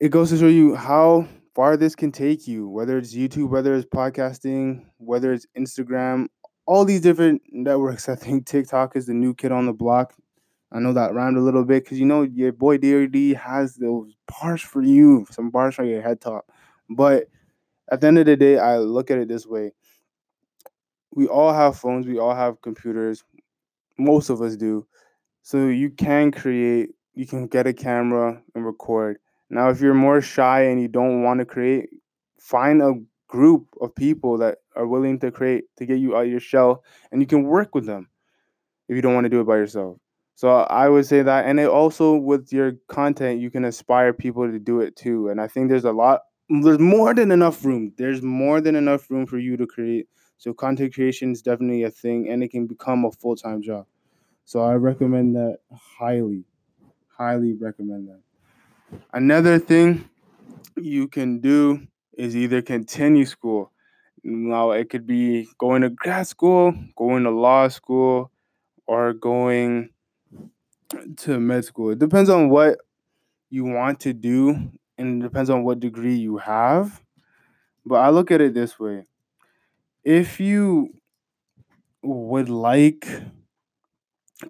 it 0.01 0.11
goes 0.11 0.31
to 0.31 0.39
show 0.39 0.47
you 0.47 0.75
how 0.75 1.27
far 1.55 1.77
this 1.77 1.95
can 1.95 2.13
take 2.13 2.47
you, 2.47 2.69
whether 2.69 2.99
it's 2.99 3.15
YouTube, 3.15 3.51
whether 3.51 3.75
it's 3.75 3.87
podcasting, 3.87 4.85
whether 4.99 5.33
it's 5.33 5.47
Instagram, 5.59 6.27
all 6.67 6.85
these 6.85 7.01
different 7.01 7.43
networks. 7.51 8.09
I 8.09 8.15
think 8.15 8.47
TikTok 8.47 8.97
is 8.97 9.07
the 9.07 9.15
new 9.15 9.35
kid 9.35 9.53
on 9.53 9.67
the 9.67 9.73
block. 9.73 10.15
I 10.73 10.79
know 10.79 10.93
that 10.95 11.13
rhymed 11.13 11.37
a 11.37 11.43
little 11.43 11.65
bit 11.65 11.85
because 11.85 11.99
you 11.99 12.07
know 12.07 12.23
your 12.23 12.53
boy 12.53 12.79
DRD 12.79 13.37
has 13.37 13.75
those 13.75 14.15
bars 14.27 14.63
for 14.63 14.83
you, 14.83 15.27
some 15.31 15.51
bars 15.51 15.75
for 15.75 15.85
your 15.85 16.01
head 16.01 16.21
top. 16.21 16.47
But 16.89 17.27
at 17.91 18.01
the 18.01 18.07
end 18.07 18.19
of 18.19 18.27
the 18.27 18.37
day, 18.37 18.59
I 18.59 18.79
look 18.79 19.11
at 19.11 19.19
it 19.19 19.29
this 19.29 19.47
way 19.47 19.73
we 21.15 21.27
all 21.27 21.53
have 21.53 21.79
phones, 21.79 22.07
we 22.07 22.19
all 22.19 22.35
have 22.35 22.61
computers. 22.63 23.23
Most 23.99 24.31
of 24.31 24.41
us 24.41 24.57
do. 24.57 24.87
So 25.43 25.69
you 25.69 25.91
can 25.91 26.31
create, 26.31 26.91
you 27.15 27.27
can 27.27 27.47
get 27.47 27.67
a 27.67 27.73
camera 27.73 28.41
and 28.55 28.65
record. 28.65 29.19
Now, 29.51 29.69
if 29.69 29.81
you're 29.81 29.95
more 29.95 30.21
shy 30.21 30.63
and 30.63 30.81
you 30.81 30.89
don't 30.89 31.23
want 31.23 31.41
to 31.41 31.45
create, 31.45 31.91
find 32.39 32.81
a 32.83 32.95
group 33.29 33.67
of 33.81 33.95
people 33.95 34.39
that 34.39 34.59
are 34.77 34.87
willing 34.87 35.19
to 35.21 35.31
create 35.31 35.65
to 35.77 35.87
get 35.87 35.99
you 35.99 36.17
out 36.17 36.25
of 36.25 36.31
your 36.31 36.41
shell 36.41 36.83
and 37.11 37.21
you 37.21 37.27
can 37.27 37.45
work 37.45 37.75
with 37.75 37.87
them 37.87 38.09
if 38.89 38.97
you 38.97 39.03
don't 39.03 39.15
want 39.15 39.25
to 39.25 39.31
do 39.31 39.41
it 39.41 39.47
by 39.47 39.57
yourself. 39.57 39.99
So 40.35 40.51
I 40.51 40.89
would 40.89 41.07
say 41.07 41.23
that, 41.23 41.47
and 41.47 41.61
it 41.61 41.69
also 41.69 42.17
with 42.17 42.53
your 42.53 42.73
content, 42.89 43.41
you 43.41 43.51
can 43.51 43.65
aspire 43.65 44.13
people 44.13 44.51
to 44.51 44.59
do 44.59 44.81
it 44.81 44.97
too. 44.97 45.29
And 45.29 45.41
I 45.41 45.47
think 45.47 45.69
there's 45.69 45.85
a 45.85 45.93
lot, 45.93 46.23
there's 46.49 46.79
more 46.79 47.15
than 47.15 47.31
enough 47.31 47.65
room. 47.65 47.93
There's 47.97 48.23
more 48.23 48.61
than 48.61 48.75
enough 48.75 49.11
room 49.11 49.27
for 49.27 49.39
you 49.39 49.57
to 49.57 49.67
create. 49.67 50.09
So 50.43 50.55
content 50.55 50.95
creation 50.95 51.33
is 51.33 51.43
definitely 51.43 51.85
a 51.85 51.91
thing, 51.93 52.29
and 52.29 52.43
it 52.43 52.51
can 52.51 52.67
become 52.67 53.05
a 53.05 53.13
full 53.13 53.37
time 53.37 53.63
job. 53.63 53.87
So 54.45 54.63
I 54.63 54.75
recommend 54.75 55.37
that 55.37 55.61
highly, 55.99 56.45
highly 57.09 57.55
recommend 57.55 58.09
that. 58.09 58.23
Another 59.13 59.59
thing 59.59 60.09
you 60.77 61.09
can 61.09 61.41
do 61.41 61.87
is 62.15 62.37
either 62.37 62.63
continue 62.63 63.27
school. 63.27 63.73
Now 64.25 64.73
it 64.73 64.91
could 64.91 65.07
be 65.07 65.49
going 65.59 65.83
to 65.83 65.91
grad 65.91 66.27
school, 66.29 66.75
going 66.97 67.25
to 67.25 67.31
law 67.31 67.69
school, 67.69 68.33
or 68.87 69.15
going 69.15 69.91
to 71.17 71.41
med 71.41 71.65
school. 71.65 71.91
It 71.91 71.99
depends 71.99 72.31
on 72.31 72.49
what 72.51 72.79
you 73.51 73.65
want 73.65 74.01
to 74.03 74.15
do 74.15 74.73
and 74.99 75.23
it 75.23 75.27
depends 75.27 75.51
on 75.51 75.65
what 75.65 75.81
degree 75.81 76.17
you 76.17 76.39
have. 76.39 77.03
But 77.87 77.97
I 77.97 78.11
look 78.11 78.33
at 78.33 78.43
it 78.43 78.55
this 78.55 78.79
way. 78.81 79.07
If 80.05 80.39
you 80.41 80.95
would 82.03 82.49
like 82.49 83.07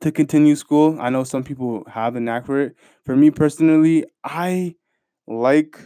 to 0.01 0.11
continue 0.13 0.57
school, 0.57 0.97
I 1.01 1.11
know 1.11 1.25
some 1.25 1.45
people 1.45 1.85
have 1.89 2.15
the 2.15 2.21
knack 2.21 2.47
for 2.47 2.61
it. 2.61 2.77
For 3.05 3.17
me 3.17 3.31
personally, 3.31 4.07
I 4.25 4.75
like 5.27 5.79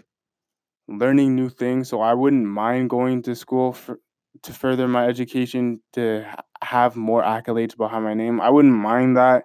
learning 0.88 1.36
new 1.36 1.50
things, 1.50 1.88
so 1.88 2.00
I 2.00 2.14
wouldn't 2.14 2.46
mind 2.46 2.90
going 2.90 3.22
to 3.24 3.36
school 3.36 3.72
for, 3.72 4.00
to 4.42 4.52
further 4.52 4.88
my 4.88 5.06
education 5.06 5.82
to 5.94 6.26
have 6.62 6.96
more 6.96 7.22
accolades 7.22 7.76
behind 7.76 8.04
my 8.04 8.14
name. 8.14 8.40
I 8.40 8.50
wouldn't 8.50 8.74
mind 8.74 9.16
that 9.16 9.44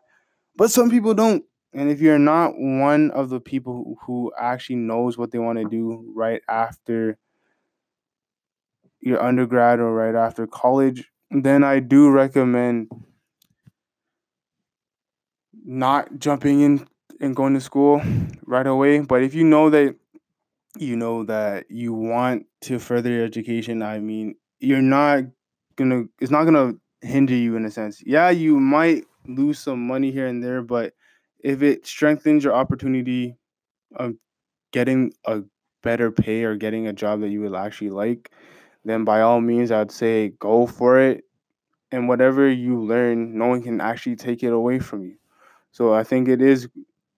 but 0.55 0.71
some 0.71 0.89
people 0.89 1.13
don't. 1.13 1.43
And 1.73 1.89
if 1.89 2.01
you're 2.01 2.19
not 2.19 2.53
one 2.57 3.11
of 3.11 3.29
the 3.29 3.39
people 3.39 3.97
who 4.05 4.31
actually 4.39 4.77
knows 4.77 5.17
what 5.17 5.31
they 5.31 5.39
want 5.39 5.59
to 5.59 5.65
do 5.65 6.11
right 6.15 6.41
after 6.49 7.17
your 9.01 9.21
undergrad 9.21 9.79
or 9.79 9.93
right 9.93 10.15
after 10.15 10.47
college, 10.47 11.09
then 11.31 11.63
I 11.63 11.79
do 11.79 12.09
recommend 12.09 12.89
not 15.65 16.17
jumping 16.17 16.61
in 16.61 16.87
and 17.19 17.35
going 17.35 17.53
to 17.53 17.61
school 17.61 18.01
right 18.45 18.67
away. 18.67 18.99
But 18.99 19.23
if 19.23 19.33
you 19.33 19.43
know 19.43 19.69
that 19.69 19.95
you 20.77 20.95
know 20.95 21.23
that 21.25 21.69
you 21.69 21.93
want 21.93 22.45
to 22.61 22.79
further 22.79 23.09
your 23.09 23.25
education, 23.25 23.81
I 23.81 23.99
mean, 23.99 24.35
you're 24.59 24.81
not 24.81 25.23
gonna 25.75 26.03
it's 26.19 26.31
not 26.31 26.45
gonna 26.45 26.73
hinder 27.01 27.35
you 27.35 27.55
in 27.55 27.65
a 27.65 27.71
sense. 27.71 28.01
Yeah, 28.05 28.29
you 28.29 28.59
might 28.59 29.05
lose 29.27 29.59
some 29.59 29.85
money 29.85 30.11
here 30.11 30.27
and 30.27 30.43
there, 30.43 30.61
but 30.61 30.93
if 31.43 31.61
it 31.61 31.85
strengthens 31.85 32.43
your 32.43 32.53
opportunity 32.53 33.37
of 33.95 34.13
getting 34.71 35.13
a 35.25 35.41
better 35.83 36.11
pay 36.11 36.43
or 36.43 36.55
getting 36.55 36.87
a 36.87 36.93
job 36.93 37.21
that 37.21 37.29
you 37.29 37.41
would 37.41 37.55
actually 37.55 37.89
like, 37.89 38.31
then 38.83 39.03
by 39.03 39.21
all 39.21 39.41
means, 39.41 39.71
I'd 39.71 39.91
say 39.91 40.29
go 40.39 40.65
for 40.65 40.99
it. 40.99 41.23
And 41.91 42.07
whatever 42.07 42.49
you 42.49 42.81
learn, 42.81 43.37
no 43.37 43.47
one 43.47 43.61
can 43.61 43.81
actually 43.81 44.15
take 44.15 44.43
it 44.43 44.53
away 44.53 44.79
from 44.79 45.03
you. 45.03 45.17
So 45.71 45.93
I 45.93 46.03
think 46.03 46.29
it 46.29 46.41
is 46.41 46.69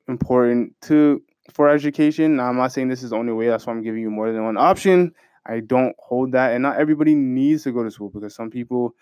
important 0.08 0.74
to 0.82 1.22
for 1.51 1.70
education. 1.70 2.38
Now, 2.38 2.50
I'm 2.50 2.58
not 2.58 2.72
saying 2.72 2.88
this 2.88 3.03
is 3.03 3.12
the 3.12 3.17
only 3.17 3.34
way. 3.34 3.48
That's 3.48 3.67
why 3.67 3.74
I'm 3.74 3.84
giving 3.84 4.01
you 4.01 4.10
more 4.10 4.32
than 4.32 4.43
one 4.43 4.58
option. 4.58 5.13
I 5.46 5.60
don't 5.60 5.96
hold 6.00 6.32
that, 6.32 6.53
and 6.53 6.63
not 6.63 6.77
everybody 6.77 7.13
needs 7.13 7.63
to 7.63 7.72
go 7.72 7.84
to 7.84 7.91
school 7.91 8.10
because 8.10 8.34
some 8.34 8.50
people 8.50 8.96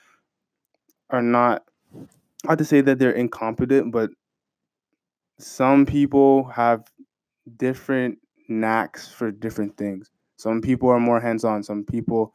are 1.09 1.21
not 1.21 1.63
not 2.43 2.57
to 2.57 2.65
say 2.65 2.81
that 2.81 2.97
they're 2.97 3.11
incompetent, 3.11 3.91
but 3.91 4.09
some 5.37 5.85
people 5.85 6.45
have 6.45 6.91
different 7.57 8.17
knacks 8.47 9.07
for 9.07 9.31
different 9.31 9.77
things. 9.77 10.09
Some 10.37 10.61
people 10.61 10.89
are 10.89 10.99
more 10.99 11.19
hands-on. 11.19 11.63
Some 11.63 11.83
people 11.83 12.33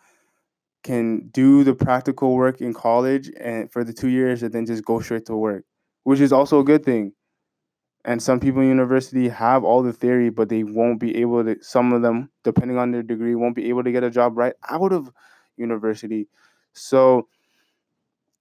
can 0.86 1.28
do 1.32 1.64
the 1.64 1.74
practical 1.74 2.34
work 2.34 2.60
in 2.60 2.72
college 2.72 3.30
and 3.40 3.70
for 3.72 3.82
the 3.82 3.92
two 3.92 4.08
years 4.08 4.42
and 4.42 4.52
then 4.52 4.64
just 4.64 4.84
go 4.84 5.00
straight 5.00 5.26
to 5.26 5.36
work, 5.36 5.64
which 6.04 6.20
is 6.20 6.32
also 6.32 6.60
a 6.60 6.64
good 6.64 6.84
thing. 6.84 7.12
And 8.04 8.22
some 8.22 8.38
people 8.38 8.62
in 8.62 8.68
university 8.68 9.28
have 9.28 9.64
all 9.64 9.82
the 9.82 9.92
theory, 9.92 10.30
but 10.30 10.48
they 10.48 10.62
won't 10.62 11.00
be 11.00 11.16
able 11.16 11.44
to. 11.44 11.56
Some 11.60 11.92
of 11.92 12.02
them, 12.02 12.30
depending 12.44 12.78
on 12.78 12.92
their 12.92 13.02
degree, 13.02 13.34
won't 13.34 13.56
be 13.56 13.68
able 13.68 13.82
to 13.82 13.90
get 13.90 14.04
a 14.04 14.10
job 14.10 14.38
right 14.38 14.54
out 14.70 14.92
of 14.92 15.10
university. 15.56 16.28
So 16.72 17.26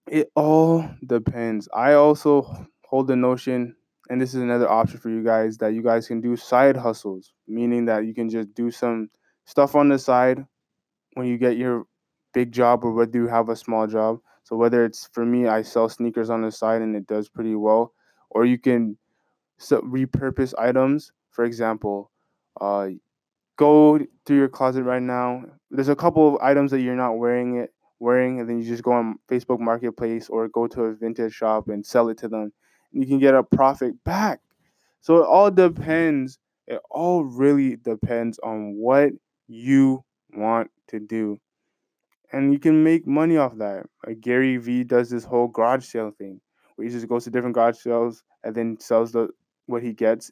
it 0.06 0.30
all 0.36 0.88
depends. 1.04 1.68
I 1.74 1.94
also 1.94 2.68
hold 2.84 3.08
the 3.08 3.16
notion, 3.16 3.74
and 4.08 4.20
this 4.20 4.34
is 4.34 4.40
another 4.40 4.70
option 4.70 5.00
for 5.00 5.10
you 5.10 5.24
guys, 5.24 5.58
that 5.58 5.74
you 5.74 5.82
guys 5.82 6.06
can 6.06 6.20
do 6.20 6.36
side 6.36 6.76
hustles, 6.76 7.32
meaning 7.48 7.86
that 7.86 8.06
you 8.06 8.14
can 8.14 8.30
just 8.30 8.54
do 8.54 8.70
some 8.70 9.10
stuff 9.46 9.74
on 9.74 9.88
the 9.88 9.98
side 9.98 10.46
when 11.14 11.26
you 11.26 11.38
get 11.38 11.56
your 11.56 11.86
big 12.36 12.52
job 12.52 12.84
or 12.84 12.92
whether 12.92 13.16
you 13.16 13.26
have 13.26 13.48
a 13.48 13.56
small 13.56 13.86
job. 13.86 14.20
So 14.44 14.56
whether 14.56 14.84
it's 14.84 15.08
for 15.14 15.24
me, 15.24 15.46
I 15.46 15.62
sell 15.62 15.88
sneakers 15.88 16.28
on 16.28 16.42
the 16.42 16.52
side 16.52 16.82
and 16.82 16.94
it 16.94 17.06
does 17.06 17.30
pretty 17.30 17.54
well, 17.54 17.94
or 18.28 18.44
you 18.44 18.58
can 18.58 18.98
so 19.56 19.80
repurpose 19.80 20.52
items. 20.58 21.12
For 21.30 21.46
example, 21.46 22.10
uh, 22.60 22.88
go 23.56 23.98
through 24.26 24.36
your 24.36 24.48
closet 24.48 24.82
right 24.82 25.02
now. 25.02 25.44
There's 25.70 25.88
a 25.88 25.96
couple 25.96 26.28
of 26.28 26.42
items 26.42 26.70
that 26.72 26.80
you're 26.80 26.94
not 26.94 27.14
wearing 27.16 27.56
it 27.56 27.72
wearing, 28.00 28.38
and 28.38 28.46
then 28.46 28.60
you 28.60 28.68
just 28.68 28.82
go 28.82 28.92
on 28.92 29.18
Facebook 29.30 29.58
Marketplace 29.58 30.28
or 30.28 30.46
go 30.48 30.66
to 30.66 30.82
a 30.82 30.94
vintage 30.94 31.32
shop 31.32 31.68
and 31.68 31.84
sell 31.86 32.10
it 32.10 32.18
to 32.18 32.28
them. 32.28 32.52
And 32.92 33.02
you 33.02 33.06
can 33.06 33.18
get 33.18 33.34
a 33.34 33.42
profit 33.42 34.04
back. 34.04 34.40
So 35.00 35.16
it 35.22 35.26
all 35.26 35.50
depends. 35.50 36.38
It 36.66 36.80
all 36.90 37.24
really 37.24 37.76
depends 37.76 38.38
on 38.40 38.74
what 38.76 39.12
you 39.48 40.04
want 40.34 40.70
to 40.88 41.00
do. 41.00 41.40
And 42.32 42.52
you 42.52 42.58
can 42.58 42.82
make 42.82 43.06
money 43.06 43.36
off 43.36 43.56
that. 43.58 43.86
Like 44.06 44.20
Gary 44.20 44.56
Vee 44.56 44.84
does 44.84 45.10
this 45.10 45.24
whole 45.24 45.48
garage 45.48 45.84
sale 45.84 46.10
thing 46.10 46.40
where 46.74 46.86
he 46.86 46.92
just 46.92 47.08
goes 47.08 47.24
to 47.24 47.30
different 47.30 47.54
garage 47.54 47.78
sales 47.78 48.22
and 48.44 48.54
then 48.54 48.78
sells 48.80 49.12
the 49.12 49.28
what 49.66 49.82
he 49.82 49.92
gets, 49.92 50.30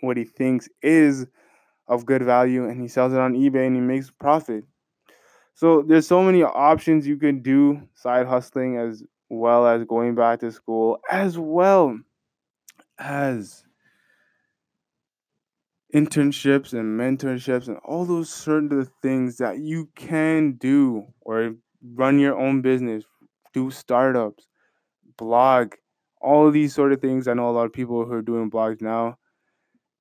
what 0.00 0.16
he 0.16 0.24
thinks 0.24 0.68
is 0.82 1.26
of 1.88 2.04
good 2.04 2.22
value, 2.22 2.68
and 2.68 2.80
he 2.80 2.88
sells 2.88 3.12
it 3.12 3.18
on 3.18 3.34
eBay 3.34 3.66
and 3.66 3.76
he 3.76 3.80
makes 3.80 4.10
profit. 4.10 4.64
So 5.54 5.82
there's 5.82 6.06
so 6.06 6.22
many 6.22 6.42
options 6.42 7.06
you 7.06 7.16
can 7.16 7.40
do 7.40 7.80
side 7.94 8.26
hustling 8.26 8.76
as 8.76 9.02
well 9.28 9.66
as 9.66 9.84
going 9.84 10.14
back 10.14 10.40
to 10.40 10.52
school, 10.52 10.98
as 11.10 11.38
well 11.38 11.98
as 12.98 13.65
internships 15.96 16.74
and 16.74 17.00
mentorships 17.00 17.68
and 17.68 17.78
all 17.78 18.04
those 18.04 18.28
certain 18.28 18.86
things 19.00 19.38
that 19.38 19.60
you 19.60 19.88
can 19.94 20.52
do 20.52 21.06
or 21.22 21.54
run 21.94 22.18
your 22.18 22.38
own 22.38 22.60
business, 22.60 23.02
do 23.54 23.70
startups, 23.70 24.46
blog, 25.16 25.72
all 26.20 26.50
these 26.50 26.74
sort 26.74 26.92
of 26.92 27.00
things. 27.00 27.26
I 27.26 27.32
know 27.32 27.48
a 27.48 27.52
lot 27.52 27.64
of 27.64 27.72
people 27.72 28.04
who 28.04 28.12
are 28.12 28.22
doing 28.22 28.50
blogs 28.50 28.82
now. 28.82 29.16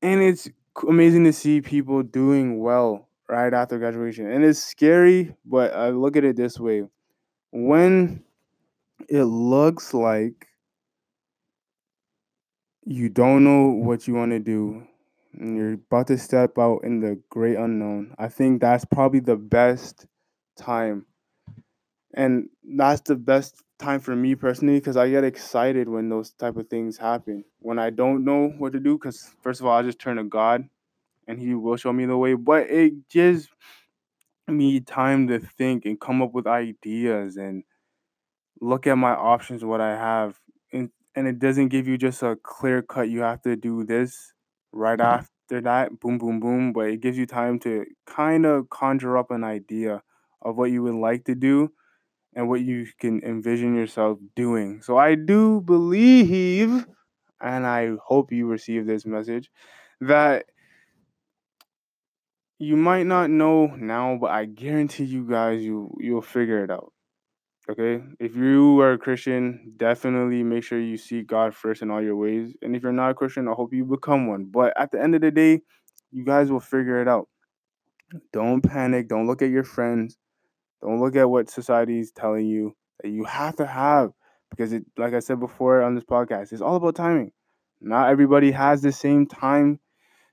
And 0.01 0.21
it's 0.21 0.49
amazing 0.87 1.23
to 1.23 1.33
see 1.33 1.61
people 1.61 2.03
doing 2.03 2.59
well 2.59 3.07
right 3.29 3.53
after 3.53 3.79
graduation. 3.79 4.29
And 4.29 4.43
it's 4.43 4.61
scary, 4.61 5.33
but 5.45 5.73
I 5.73 5.91
look 5.91 6.17
at 6.17 6.25
it 6.25 6.35
this 6.35 6.59
way. 6.59 6.83
When 7.51 8.21
it 9.07 9.23
looks 9.23 9.93
like 9.93 10.47
you 12.85 13.07
don't 13.07 13.45
know 13.45 13.69
what 13.69 14.07
you 14.07 14.13
want 14.13 14.31
to 14.31 14.39
do 14.39 14.85
and 15.39 15.55
you're 15.55 15.73
about 15.73 16.07
to 16.07 16.17
step 16.17 16.57
out 16.57 16.79
in 16.83 16.99
the 16.99 17.21
great 17.29 17.57
unknown, 17.57 18.15
I 18.17 18.27
think 18.27 18.61
that's 18.61 18.85
probably 18.85 19.19
the 19.19 19.35
best 19.35 20.05
time. 20.57 21.05
And 22.13 22.49
that's 22.63 23.01
the 23.01 23.15
best 23.15 23.61
time 23.77 23.99
for 23.99 24.15
me 24.15 24.35
personally 24.35 24.79
because 24.79 24.95
I 24.97 25.09
get 25.09 25.23
excited 25.23 25.89
when 25.89 26.07
those 26.09 26.31
type 26.31 26.55
of 26.55 26.69
things 26.69 26.97
happen. 26.97 27.43
When 27.59 27.77
I 27.77 27.89
don't 27.89 28.23
know 28.23 28.49
what 28.57 28.73
to 28.73 28.79
do, 28.79 28.97
because 28.97 29.35
first 29.41 29.59
of 29.59 29.65
all, 29.67 29.77
I 29.77 29.83
just 29.83 29.99
turn 29.99 30.17
to 30.17 30.23
God 30.23 30.69
and 31.27 31.39
He 31.39 31.53
will 31.53 31.77
show 31.77 31.91
me 31.91 32.05
the 32.05 32.17
way. 32.17 32.35
But 32.35 32.69
it 32.69 33.09
gives 33.09 33.49
me 34.47 34.79
time 34.79 35.27
to 35.27 35.39
think 35.39 35.85
and 35.85 35.99
come 35.99 36.21
up 36.21 36.33
with 36.33 36.47
ideas 36.47 37.35
and 37.37 37.63
look 38.61 38.87
at 38.87 38.97
my 38.97 39.11
options, 39.11 39.65
what 39.65 39.81
I 39.81 39.97
have. 39.97 40.39
And, 40.71 40.91
and 41.15 41.27
it 41.27 41.39
doesn't 41.39 41.69
give 41.69 41.87
you 41.87 41.97
just 41.97 42.23
a 42.23 42.37
clear 42.41 42.81
cut, 42.81 43.09
you 43.09 43.21
have 43.21 43.41
to 43.43 43.55
do 43.55 43.83
this 43.83 44.33
right 44.75 44.99
mm-hmm. 44.99 45.23
after 45.23 45.61
that, 45.61 45.99
boom, 45.99 46.17
boom, 46.17 46.39
boom. 46.39 46.73
But 46.73 46.89
it 46.89 47.01
gives 47.01 47.17
you 47.17 47.25
time 47.25 47.59
to 47.59 47.85
kind 48.05 48.45
of 48.45 48.69
conjure 48.69 49.17
up 49.17 49.31
an 49.31 49.43
idea 49.43 50.03
of 50.41 50.57
what 50.57 50.69
you 50.69 50.83
would 50.83 50.95
like 50.95 51.25
to 51.25 51.35
do 51.35 51.71
and 52.35 52.49
what 52.49 52.61
you 52.61 52.85
can 52.99 53.23
envision 53.23 53.75
yourself 53.75 54.19
doing. 54.35 54.81
So 54.81 54.97
I 54.97 55.15
do 55.15 55.61
believe, 55.61 56.85
and 57.41 57.65
I 57.65 57.93
hope 58.03 58.31
you 58.31 58.45
receive 58.45 58.85
this 58.85 59.05
message, 59.05 59.49
that 60.01 60.45
you 62.59 62.75
might 62.75 63.05
not 63.05 63.29
know 63.29 63.67
now, 63.67 64.17
but 64.19 64.31
I 64.31 64.45
guarantee 64.45 65.05
you 65.05 65.27
guys 65.27 65.63
you 65.63 65.95
you'll 65.99 66.21
figure 66.21 66.63
it 66.63 66.71
out. 66.71 66.91
Okay, 67.67 68.03
if 68.19 68.35
you 68.35 68.79
are 68.81 68.93
a 68.93 68.97
Christian, 68.97 69.73
definitely 69.77 70.43
make 70.43 70.63
sure 70.63 70.79
you 70.79 70.97
seek 70.97 71.25
God 71.25 71.55
first 71.55 71.81
in 71.81 71.89
all 71.89 72.01
your 72.01 72.15
ways. 72.15 72.53
And 72.61 72.75
if 72.75 72.83
you're 72.83 72.91
not 72.91 73.09
a 73.09 73.15
Christian, 73.15 73.47
I 73.47 73.53
hope 73.53 73.73
you 73.73 73.83
become 73.83 74.27
one. 74.27 74.45
But 74.45 74.73
at 74.77 74.91
the 74.91 75.01
end 75.01 75.15
of 75.15 75.21
the 75.21 75.31
day, 75.31 75.61
you 76.11 76.23
guys 76.23 76.51
will 76.51 76.59
figure 76.59 77.01
it 77.01 77.07
out. 77.07 77.27
Don't 78.31 78.61
panic. 78.61 79.07
Don't 79.07 79.25
look 79.25 79.41
at 79.41 79.49
your 79.49 79.63
friends. 79.63 80.15
Don't 80.83 80.99
look 80.99 81.15
at 81.15 81.27
what 81.27 81.49
society 81.49 81.99
is 81.99 82.11
telling 82.11 82.45
you 82.45 82.75
that 83.01 83.09
you 83.09 83.23
have 83.23 83.55
to 83.55 83.65
have. 83.65 84.11
Because 84.51 84.71
it, 84.71 84.85
like 84.95 85.15
I 85.15 85.19
said 85.19 85.39
before 85.39 85.81
on 85.81 85.95
this 85.95 86.03
podcast, 86.03 86.53
it's 86.53 86.61
all 86.61 86.75
about 86.75 86.95
timing. 86.95 87.31
Not 87.81 88.09
everybody 88.09 88.51
has 88.51 88.83
the 88.83 88.91
same 88.91 89.25
time 89.25 89.79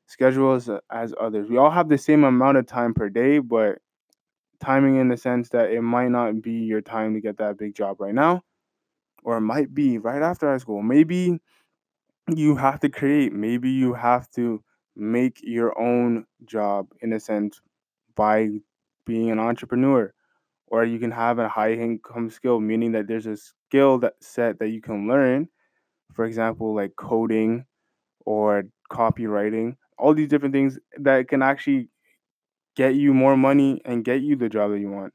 schedule 0.06 0.52
as, 0.52 0.68
as 0.90 1.14
others. 1.18 1.48
We 1.48 1.56
all 1.56 1.70
have 1.70 1.88
the 1.88 1.96
same 1.96 2.24
amount 2.24 2.58
of 2.58 2.66
time 2.66 2.92
per 2.92 3.08
day, 3.08 3.38
but 3.38 3.78
timing 4.62 4.96
in 4.96 5.08
the 5.08 5.18
sense 5.18 5.50
that 5.50 5.72
it 5.72 5.82
might 5.82 6.10
not 6.10 6.42
be 6.42 6.52
your 6.52 6.82
time 6.82 7.14
to 7.14 7.20
get 7.22 7.38
that 7.38 7.58
big 7.58 7.74
job 7.76 8.00
right 8.00 8.14
now, 8.14 8.44
or 9.24 9.38
it 9.38 9.42
might 9.42 9.74
be 9.74 9.98
right 9.98 10.22
after 10.22 10.50
high 10.50 10.58
school. 10.58 10.82
Maybe 10.82 11.40
you 12.34 12.56
have 12.56 12.80
to 12.80 12.88
create, 12.88 13.32
maybe 13.32 13.70
you 13.70 13.94
have 13.94 14.30
to 14.32 14.62
make 14.96 15.40
your 15.42 15.78
own 15.80 16.26
job 16.44 16.88
in 17.00 17.12
a 17.12 17.20
sense 17.20 17.60
by 18.16 18.48
being 19.06 19.30
an 19.30 19.38
entrepreneur 19.40 20.12
or 20.68 20.84
you 20.84 20.98
can 20.98 21.10
have 21.12 21.38
a 21.38 21.48
high 21.48 21.72
income 21.74 22.30
skill 22.30 22.60
meaning 22.60 22.92
that 22.92 23.08
there's 23.08 23.26
a 23.26 23.36
skill 23.36 23.98
that 23.98 24.14
set 24.20 24.58
that 24.58 24.70
you 24.70 24.80
can 24.82 25.08
learn 25.08 25.48
for 26.14 26.24
example 26.24 26.74
like 26.74 26.92
coding 26.96 27.64
or 28.26 28.64
copywriting 28.90 29.76
all 29.98 30.14
these 30.14 30.28
different 30.28 30.54
things 30.54 30.78
that 30.98 31.28
can 31.28 31.42
actually 31.42 31.88
get 32.76 32.94
you 32.94 33.14
more 33.14 33.36
money 33.36 33.80
and 33.84 34.04
get 34.04 34.22
you 34.22 34.36
the 34.36 34.48
job 34.48 34.70
that 34.70 34.80
you 34.80 34.90
want. 34.90 35.12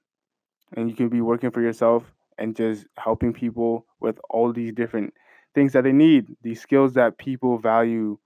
And 0.75 0.89
you 0.89 0.95
can 0.95 1.09
be 1.09 1.21
working 1.21 1.51
for 1.51 1.61
yourself 1.61 2.03
and 2.37 2.55
just 2.55 2.85
helping 2.97 3.33
people 3.33 3.85
with 3.99 4.19
all 4.29 4.53
these 4.53 4.73
different 4.73 5.13
things 5.55 5.73
that 5.73 5.83
they 5.83 5.91
need, 5.91 6.35
these 6.41 6.61
skills 6.61 6.93
that 6.93 7.17
people 7.17 7.57
value 7.57 8.17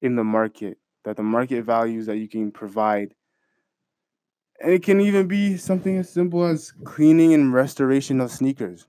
in 0.00 0.16
the 0.16 0.24
market, 0.24 0.78
that 1.04 1.16
the 1.16 1.22
market 1.22 1.64
values 1.64 2.06
that 2.06 2.18
you 2.18 2.28
can 2.28 2.52
provide. 2.52 3.14
And 4.60 4.72
it 4.72 4.82
can 4.82 5.00
even 5.00 5.26
be 5.26 5.56
something 5.56 5.98
as 5.98 6.12
simple 6.12 6.44
as 6.44 6.72
cleaning 6.84 7.34
and 7.34 7.52
restoration 7.52 8.20
of 8.20 8.30
sneakers. 8.30 8.86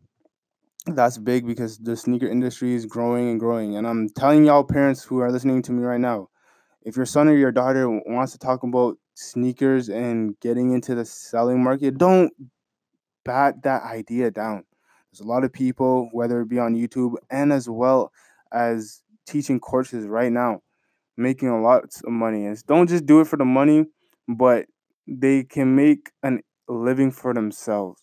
That's 0.86 1.18
big 1.18 1.48
because 1.48 1.77
the 1.77 1.96
sneaker 1.96 2.27
industry 2.27 2.74
is 2.74 2.86
growing 2.86 3.30
and 3.30 3.39
growing. 3.39 3.77
And 3.77 3.88
I'm 3.88 4.10
telling 4.10 4.46
y'all, 4.46 4.63
parents 4.63 5.03
who 5.03 5.20
are 5.20 5.32
listening 5.32 5.62
to 5.63 5.72
me 5.72 5.84
right 5.84 6.00
now, 6.00 6.30
if 6.84 6.98
your 6.98 7.06
son 7.06 7.30
or 7.30 7.36
your 7.36 7.53
daughter 7.53 7.89
wants 7.89 8.34
to 8.34 8.38
talk 8.38 8.63
about 8.63 8.98
sneakers 9.13 9.89
and 9.89 10.39
getting 10.39 10.72
into 10.72 10.96
the 10.96 11.05
selling 11.05 11.63
market, 11.63 11.98
don't 11.98 12.32
bat 13.25 13.63
that 13.63 13.84
idea 13.84 14.32
down. 14.32 14.63
There's 15.12 15.22
a 15.22 15.27
lot 15.27 15.43
of 15.43 15.53
people, 15.53 16.10
whether 16.12 16.41
it 16.41 16.50
be 16.50 16.60
on 16.60 16.75
YouTube 16.75 17.15
and 17.29 17.53
as 17.53 17.70
well 17.70 18.12
as 18.51 19.01
teaching 19.27 19.60
courses 19.60 20.08
right 20.08 20.32
now, 20.32 20.62
making 21.17 21.50
a 21.50 21.62
lot 21.62 21.84
of 21.84 22.12
money. 22.12 22.46
And 22.46 22.65
don't 22.65 22.89
just 22.89 23.05
do 23.05 23.22
it 23.22 23.27
for 23.27 23.38
the 23.38 23.46
money, 23.46 23.86
but 24.27 24.65
they 25.08 25.43
can 25.43 25.75
make 25.75 26.12
a 26.24 26.38
living 26.67 27.12
for 27.12 27.34
themselves 27.34 28.01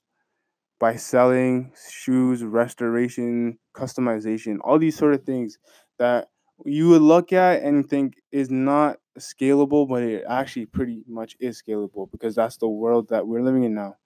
by 0.78 0.96
selling 0.96 1.72
shoes, 1.90 2.42
restoration, 2.42 3.58
customization, 3.74 4.58
all 4.62 4.78
these 4.78 4.96
sort 4.96 5.14
of 5.14 5.24
things 5.24 5.58
that 5.98 6.28
you 6.64 6.88
would 6.88 7.02
look 7.02 7.32
at 7.32 7.62
and 7.62 7.88
think 7.88 8.14
is 8.32 8.50
not 8.50 8.98
scalable, 9.18 9.88
but 9.88 10.02
it 10.02 10.24
actually 10.28 10.66
pretty 10.66 11.04
much 11.06 11.36
is 11.40 11.62
scalable 11.62 12.10
because 12.10 12.34
that's 12.34 12.56
the 12.56 12.68
world 12.68 13.08
that 13.08 13.26
we're 13.26 13.42
living 13.42 13.64
in 13.64 13.74
now. 13.74 13.96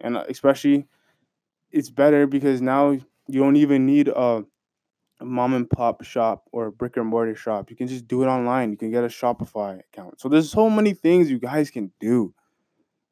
And 0.00 0.16
uh, 0.16 0.24
especially, 0.28 0.86
it's 1.70 1.90
better 1.90 2.26
because 2.26 2.62
now 2.62 2.92
you 2.92 3.40
don't 3.40 3.56
even 3.56 3.86
need 3.86 4.08
a, 4.08 4.44
a 5.20 5.24
mom 5.24 5.54
and 5.54 5.68
pop 5.68 6.04
shop 6.04 6.44
or 6.52 6.66
a 6.66 6.72
brick 6.72 6.96
and 6.96 7.06
mortar 7.06 7.34
shop. 7.36 7.70
You 7.70 7.76
can 7.76 7.88
just 7.88 8.08
do 8.08 8.22
it 8.22 8.26
online. 8.26 8.70
You 8.70 8.76
can 8.76 8.90
get 8.90 9.04
a 9.04 9.08
Shopify 9.08 9.80
account. 9.80 10.20
So 10.20 10.28
there's 10.28 10.50
so 10.50 10.70
many 10.70 10.94
things 10.94 11.30
you 11.30 11.38
guys 11.38 11.70
can 11.70 11.92
do. 12.00 12.34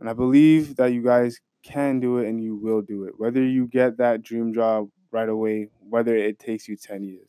And 0.00 0.09
I 0.09 0.12
believe 0.14 0.76
that 0.76 0.92
you 0.92 1.02
guys 1.02 1.40
can 1.62 2.00
do 2.00 2.18
it 2.18 2.28
and 2.28 2.42
you 2.42 2.57
will 2.57 2.83
do 2.83 3.05
it. 3.05 3.14
Whether 3.18 3.44
you 3.44 3.66
get 3.66 3.98
that 3.98 4.22
dream 4.22 4.52
job 4.52 4.88
right 5.12 5.28
away, 5.28 5.68
whether 5.81 6.16
it 6.16 6.38
takes 6.38 6.68
you 6.68 6.76
10 6.76 7.05
years. 7.05 7.28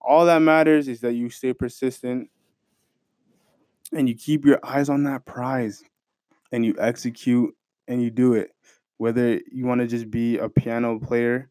All 0.00 0.26
that 0.26 0.40
matters 0.40 0.88
is 0.88 1.00
that 1.00 1.14
you 1.14 1.30
stay 1.30 1.52
persistent 1.54 2.30
and 3.94 4.08
you 4.08 4.14
keep 4.14 4.44
your 4.44 4.58
eyes 4.64 4.88
on 4.88 5.04
that 5.04 5.24
prize 5.24 5.82
and 6.52 6.64
you 6.64 6.74
execute 6.78 7.54
and 7.88 8.02
you 8.02 8.10
do 8.10 8.34
it. 8.34 8.50
Whether 8.98 9.40
you 9.50 9.66
want 9.66 9.80
to 9.80 9.86
just 9.86 10.10
be 10.10 10.38
a 10.38 10.48
piano 10.48 10.98
player 10.98 11.50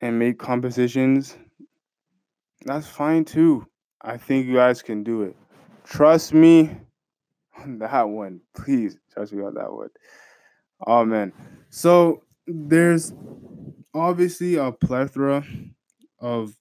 and 0.00 0.18
make 0.18 0.38
compositions, 0.38 1.36
that's 2.64 2.86
fine 2.86 3.24
too. 3.24 3.66
I 4.02 4.16
think 4.16 4.46
you 4.46 4.54
guys 4.54 4.82
can 4.82 5.02
do 5.02 5.22
it. 5.22 5.36
Trust 5.84 6.34
me 6.34 6.70
on 7.58 7.78
that 7.78 8.08
one. 8.08 8.40
Please 8.54 8.96
trust 9.12 9.32
me 9.32 9.42
on 9.42 9.54
that 9.54 9.72
one. 9.72 9.90
Oh 10.86 11.04
man. 11.04 11.32
So 11.70 12.22
there's 12.46 13.14
obviously 13.94 14.56
a 14.56 14.72
plethora 14.72 15.44
of 16.18 16.56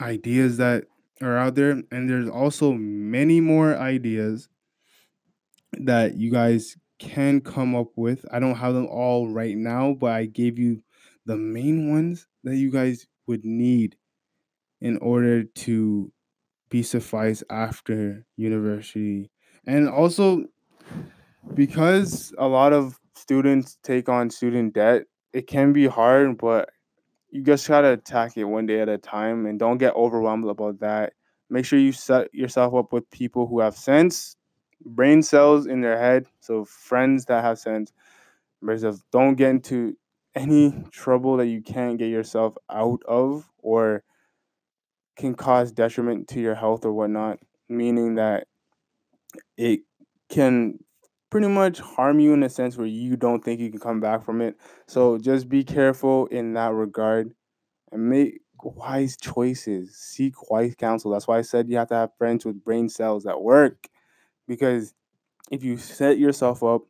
ideas 0.00 0.58
that 0.58 0.84
are 1.20 1.36
out 1.36 1.54
there 1.54 1.82
and 1.90 2.08
there's 2.08 2.28
also 2.28 2.72
many 2.72 3.40
more 3.40 3.76
ideas 3.76 4.48
that 5.72 6.16
you 6.16 6.30
guys 6.30 6.76
can 6.98 7.40
come 7.40 7.74
up 7.74 7.88
with. 7.96 8.24
I 8.32 8.38
don't 8.38 8.56
have 8.56 8.74
them 8.74 8.86
all 8.86 9.28
right 9.28 9.56
now, 9.56 9.94
but 9.94 10.12
I 10.12 10.26
gave 10.26 10.58
you 10.58 10.82
the 11.26 11.36
main 11.36 11.90
ones 11.90 12.26
that 12.44 12.56
you 12.56 12.70
guys 12.70 13.06
would 13.26 13.44
need 13.44 13.96
in 14.80 14.96
order 14.98 15.44
to 15.44 16.12
be 16.70 16.82
suffice 16.82 17.42
after 17.50 18.24
university. 18.36 19.30
And 19.66 19.88
also 19.88 20.44
because 21.54 22.32
a 22.38 22.46
lot 22.46 22.72
of 22.72 22.98
students 23.14 23.78
take 23.82 24.08
on 24.08 24.30
student 24.30 24.74
debt, 24.74 25.04
it 25.32 25.46
can 25.46 25.72
be 25.72 25.86
hard, 25.86 26.38
but 26.38 26.70
you 27.30 27.42
just 27.42 27.68
gotta 27.68 27.92
attack 27.92 28.36
it 28.36 28.44
one 28.44 28.66
day 28.66 28.80
at 28.80 28.88
a 28.88 28.98
time 28.98 29.46
and 29.46 29.58
don't 29.58 29.78
get 29.78 29.94
overwhelmed 29.94 30.46
about 30.46 30.80
that. 30.80 31.12
Make 31.50 31.64
sure 31.64 31.78
you 31.78 31.92
set 31.92 32.34
yourself 32.34 32.74
up 32.74 32.92
with 32.92 33.10
people 33.10 33.46
who 33.46 33.60
have 33.60 33.76
sense, 33.76 34.36
brain 34.84 35.22
cells 35.22 35.66
in 35.66 35.80
their 35.80 35.98
head, 35.98 36.26
so 36.40 36.64
friends 36.64 37.24
that 37.26 37.44
have 37.44 37.58
sense. 37.58 37.92
Versus 38.62 39.04
don't 39.12 39.36
get 39.36 39.50
into 39.50 39.96
any 40.34 40.74
trouble 40.90 41.36
that 41.36 41.46
you 41.46 41.62
can't 41.62 41.98
get 41.98 42.08
yourself 42.08 42.56
out 42.70 43.02
of 43.06 43.48
or 43.58 44.02
can 45.16 45.34
cause 45.34 45.72
detriment 45.72 46.28
to 46.28 46.40
your 46.40 46.54
health 46.54 46.84
or 46.84 46.92
whatnot, 46.92 47.38
meaning 47.68 48.16
that 48.16 48.46
it 49.56 49.80
can 50.28 50.78
pretty 51.30 51.48
much 51.48 51.80
harm 51.80 52.20
you 52.20 52.32
in 52.32 52.42
a 52.42 52.48
sense 52.48 52.76
where 52.76 52.86
you 52.86 53.16
don't 53.16 53.44
think 53.44 53.60
you 53.60 53.70
can 53.70 53.80
come 53.80 54.00
back 54.00 54.24
from 54.24 54.40
it. 54.40 54.56
So 54.86 55.18
just 55.18 55.48
be 55.48 55.64
careful 55.64 56.26
in 56.26 56.54
that 56.54 56.72
regard 56.72 57.34
and 57.92 58.08
make 58.08 58.40
wise 58.62 59.16
choices. 59.16 59.96
Seek 59.96 60.50
wise 60.50 60.74
counsel. 60.74 61.10
That's 61.10 61.28
why 61.28 61.38
I 61.38 61.42
said 61.42 61.68
you 61.68 61.76
have 61.76 61.88
to 61.88 61.94
have 61.94 62.16
friends 62.16 62.44
with 62.44 62.64
brain 62.64 62.88
cells 62.88 63.24
that 63.24 63.42
work. 63.42 63.88
Because 64.46 64.94
if 65.50 65.62
you 65.62 65.76
set 65.76 66.18
yourself 66.18 66.62
up 66.62 66.82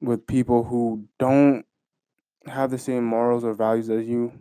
with 0.00 0.26
people 0.26 0.64
who 0.64 1.06
don't 1.18 1.64
have 2.46 2.70
the 2.70 2.78
same 2.78 3.04
morals 3.04 3.44
or 3.44 3.54
values 3.54 3.90
as 3.90 4.06
you, 4.06 4.32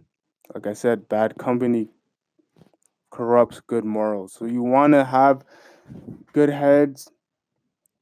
like 0.54 0.67
I 0.67 0.73
said, 0.73 1.10
bad 1.10 1.38
company 1.38 1.89
corrupts 3.10 3.62
good 3.65 3.86
morals. 3.86 4.34
So 4.34 4.45
you 4.45 4.62
want 4.62 4.93
to 4.93 5.06
have 5.06 5.43
good 6.34 6.49
heads 6.49 7.10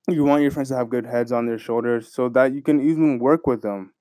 you 0.07 0.23
want 0.23 0.41
your 0.41 0.51
friends 0.51 0.69
to 0.69 0.75
have 0.75 0.89
good 0.89 1.05
heads 1.05 1.31
on 1.31 1.45
their 1.45 1.57
shoulders 1.57 2.13
so 2.13 2.29
that 2.29 2.53
you 2.53 2.61
can 2.61 2.81
even 2.81 3.19
work 3.19 3.47
with 3.47 3.61
them. 3.61 3.93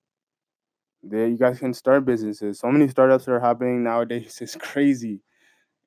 That 1.04 1.28
you 1.28 1.36
guys 1.36 1.58
can 1.58 1.74
start 1.74 2.04
businesses. 2.04 2.58
So 2.58 2.70
many 2.70 2.88
startups 2.88 3.28
are 3.28 3.40
happening 3.40 3.82
nowadays. 3.82 4.38
It's 4.42 4.56
crazy. 4.56 5.20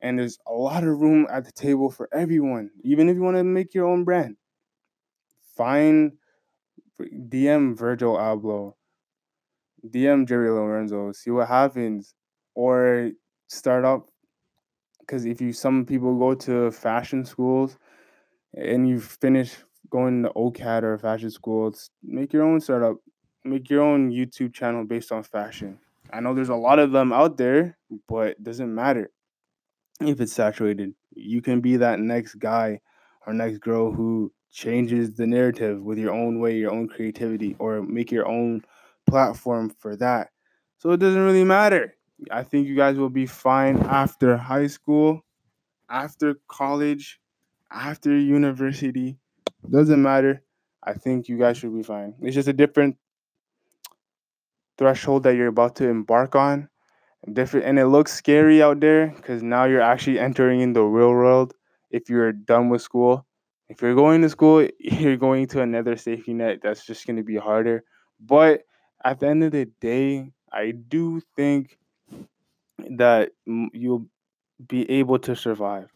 And 0.02 0.20
there's 0.20 0.38
a 0.46 0.54
lot 0.54 0.84
of 0.84 1.00
room 1.00 1.26
at 1.32 1.46
the 1.46 1.52
table 1.52 1.90
for 1.90 2.10
everyone, 2.14 2.70
even 2.84 3.10
if 3.10 3.16
you 3.16 3.22
want 3.24 3.38
to 3.38 3.44
make 3.44 3.74
your 3.74 3.88
own 3.88 4.04
brand. 4.04 4.36
Find 5.56 6.14
DM 7.00 7.78
Virgil 7.78 8.16
Abloh, 8.16 8.74
DM 9.90 10.28
Jerry 10.28 10.50
Lorenzo, 10.50 11.12
see 11.12 11.32
what 11.32 11.48
happens, 11.48 12.14
or 12.54 13.12
start 13.48 13.86
up. 13.86 14.10
Because 15.00 15.26
if 15.26 15.40
you, 15.40 15.54
some 15.54 15.86
people 15.86 16.18
go 16.18 16.34
to 16.36 16.72
fashion 16.72 17.24
schools 17.26 17.78
and 18.54 18.88
you 18.88 19.00
finish 19.00 19.56
going 19.96 20.24
to 20.24 20.30
OCAD 20.36 20.84
or 20.84 20.98
fashion 20.98 21.32
school. 21.32 21.70
It's 21.70 21.90
make 22.04 22.34
your 22.34 22.44
own 22.44 22.60
startup, 22.60 22.98
make 23.46 23.70
your 23.70 23.82
own 23.82 24.12
YouTube 24.12 24.54
channel 24.54 24.84
based 24.84 25.12
on 25.12 25.24
fashion. 25.24 25.80
I 26.12 26.20
know 26.20 26.34
there's 26.34 26.50
a 26.50 26.56
lot 26.56 26.80
of 26.80 26.92
them 26.92 27.14
out 27.14 27.38
there, 27.38 27.78
but 28.10 28.28
it 28.28 28.44
doesn't 28.44 28.74
matter 28.74 29.10
if 30.02 30.20
it's 30.20 30.34
saturated. 30.34 30.94
You 31.16 31.42
can 31.42 31.62
be 31.62 31.78
that 31.78 32.00
next 32.00 32.36
guy 32.36 32.82
or 33.26 33.34
next 33.34 33.60
girl 33.60 33.92
who 33.92 34.34
changes 34.52 35.14
the 35.14 35.26
narrative 35.26 35.82
with 35.82 35.98
your 35.98 36.14
own 36.14 36.40
way, 36.42 36.58
your 36.58 36.72
own 36.72 36.90
creativity, 36.90 37.56
or 37.58 37.82
make 37.82 38.12
your 38.12 38.28
own 38.28 38.64
platform 39.10 39.74
for 39.80 39.96
that. 39.96 40.30
So 40.80 40.92
it 40.92 41.00
doesn't 41.00 41.24
really 41.24 41.46
matter. 41.46 41.96
I 42.30 42.44
think 42.44 42.68
you 42.68 42.76
guys 42.76 42.98
will 42.98 43.10
be 43.10 43.28
fine 43.28 43.78
after 43.84 44.36
high 44.36 44.68
school, 44.68 45.22
after 45.90 46.36
college, 46.50 47.20
after 47.72 48.18
university. 48.18 49.20
Doesn't 49.70 50.02
matter. 50.02 50.44
I 50.84 50.94
think 50.94 51.28
you 51.28 51.38
guys 51.38 51.58
should 51.58 51.74
be 51.76 51.84
fine. 51.84 52.16
It's 52.22 52.36
just 52.36 52.48
a 52.48 52.54
different 52.54 52.98
threshold 54.78 55.24
that 55.24 55.36
you're 55.36 55.48
about 55.48 55.76
to 55.78 55.88
embark 55.88 56.36
on. 56.36 56.70
Different 57.34 57.66
and 57.66 57.80
it 57.80 57.88
looks 57.88 58.14
scary 58.14 58.64
out 58.64 58.80
there 58.82 59.08
because 59.08 59.44
now 59.44 59.66
you're 59.66 59.82
actually 59.82 60.20
entering 60.20 60.62
in 60.62 60.74
the 60.74 60.84
real 60.84 61.10
world 61.10 61.54
if 61.92 62.10
you're 62.10 62.32
done 62.32 62.70
with 62.70 62.82
school. 62.82 63.26
If 63.70 63.82
you're 63.82 63.96
going 63.96 64.22
to 64.24 64.30
school, 64.30 64.68
you're 64.80 65.18
going 65.18 65.48
to 65.48 65.62
another 65.62 65.98
safety 65.98 66.34
net 66.34 66.60
that's 66.64 66.86
just 66.86 67.06
going 67.08 67.18
to 67.18 67.24
be 67.24 67.36
harder. 67.38 67.84
But 68.20 68.64
at 69.04 69.20
the 69.20 69.28
end 69.28 69.44
of 69.44 69.52
the 69.52 69.66
day, 69.82 70.32
I 70.52 70.72
do 70.72 71.22
think 71.36 71.78
that 72.98 73.32
you'll 73.46 74.08
be 74.68 74.90
able 74.90 75.20
to 75.20 75.36
survive. 75.36 75.90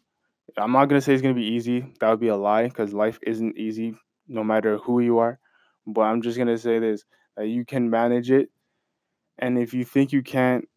I'm 0.57 0.71
not 0.71 0.89
to 0.89 1.01
say 1.01 1.13
it's 1.13 1.21
to 1.21 1.33
be 1.33 1.43
easy. 1.43 1.85
That 1.99 2.09
would 2.09 2.19
be 2.19 2.27
a 2.27 2.35
lie 2.35 2.65
because 2.65 2.93
life 2.93 3.19
isn't 3.25 3.57
easy 3.57 3.95
no 4.27 4.43
matter 4.43 4.77
who 4.77 4.99
you 4.99 5.17
are. 5.19 5.39
But 5.87 6.01
I'm 6.01 6.21
just 6.21 6.37
to 6.37 6.57
say 6.57 6.79
this 6.79 7.05
that 7.37 7.47
you 7.47 7.65
can 7.65 7.89
manage 7.89 8.31
it. 8.31 8.49
And 9.37 9.57
if 9.57 9.73
you 9.73 9.85
think 9.85 10.11
you 10.11 10.21
can't, 10.21 10.67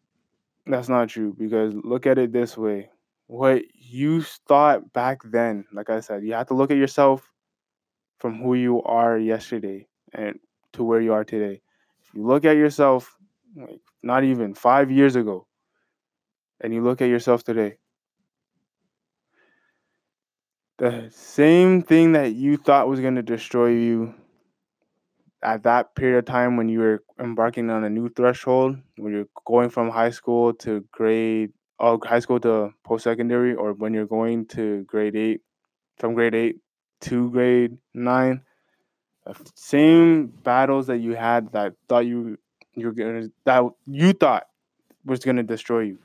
that's 0.65 0.89
not 0.89 1.09
true 1.09 1.35
because 1.37 1.73
look 1.75 2.05
at 2.07 2.17
it 2.17 2.31
this 2.31 2.57
way 2.57 2.89
what 3.27 3.63
you 3.73 4.21
thought 4.47 4.93
back 4.93 5.21
then, 5.23 5.65
like 5.73 5.89
I 5.89 6.01
said, 6.01 6.23
you 6.23 6.33
have 6.33 6.47
to 6.47 6.53
look 6.53 6.71
at 6.71 6.77
yourself 6.77 7.31
from 8.19 8.37
who 8.41 8.53
you 8.53 8.81
are 8.83 9.17
yesterday 9.17 9.87
and 10.13 10.39
to 10.73 10.83
where 10.83 11.01
you 11.01 11.13
are 11.13 11.23
today. 11.23 11.61
If 12.03 12.13
you 12.13 12.25
look 12.25 12.45
at 12.45 12.57
yourself, 12.57 13.15
like 13.55 13.81
not 14.01 14.23
even 14.23 14.53
five 14.53 14.91
years 14.91 15.15
ago, 15.15 15.47
and 16.61 16.73
you 16.73 16.83
look 16.83 17.01
at 17.01 17.09
yourself 17.09 17.43
today, 17.43 17.77
the 20.77 21.09
same 21.11 21.81
thing 21.81 22.13
that 22.13 22.33
you 22.33 22.57
thought 22.57 22.87
was 22.87 22.99
going 22.99 23.15
to 23.15 23.23
destroy 23.23 23.69
you 23.69 24.13
at 25.43 25.63
that 25.63 25.93
period 25.95 26.17
of 26.17 26.25
time 26.25 26.57
when 26.57 26.69
you 26.69 26.79
were 26.79 27.03
embarking 27.19 27.69
on 27.69 27.83
a 27.83 27.89
new 27.89 28.09
threshold, 28.09 28.77
when 28.97 29.13
you're 29.13 29.27
going 29.45 29.69
from 29.69 29.89
high 29.89 30.09
school 30.09 30.53
to 30.53 30.85
grade 30.91 31.51
oh, 31.79 31.99
high 32.03 32.19
school 32.19 32.39
to 32.39 32.73
post 32.83 33.03
secondary, 33.03 33.53
or 33.53 33.73
when 33.73 33.93
you're 33.93 34.05
going 34.05 34.45
to 34.47 34.83
grade 34.83 35.15
eight, 35.15 35.41
from 35.97 36.13
grade 36.13 36.33
eight 36.33 36.57
to 37.01 37.29
grade 37.31 37.77
nine, 37.93 38.41
the 39.25 39.35
same 39.55 40.27
battles 40.27 40.87
that 40.87 40.99
you 40.99 41.15
had 41.15 41.51
that 41.51 41.73
thought 41.87 42.05
you 42.05 42.37
you're 42.75 42.93
gonna 42.93 43.27
that 43.45 43.63
you 43.85 44.13
thought 44.13 44.47
was 45.05 45.19
gonna 45.19 45.43
destroy 45.43 45.81
you. 45.81 45.99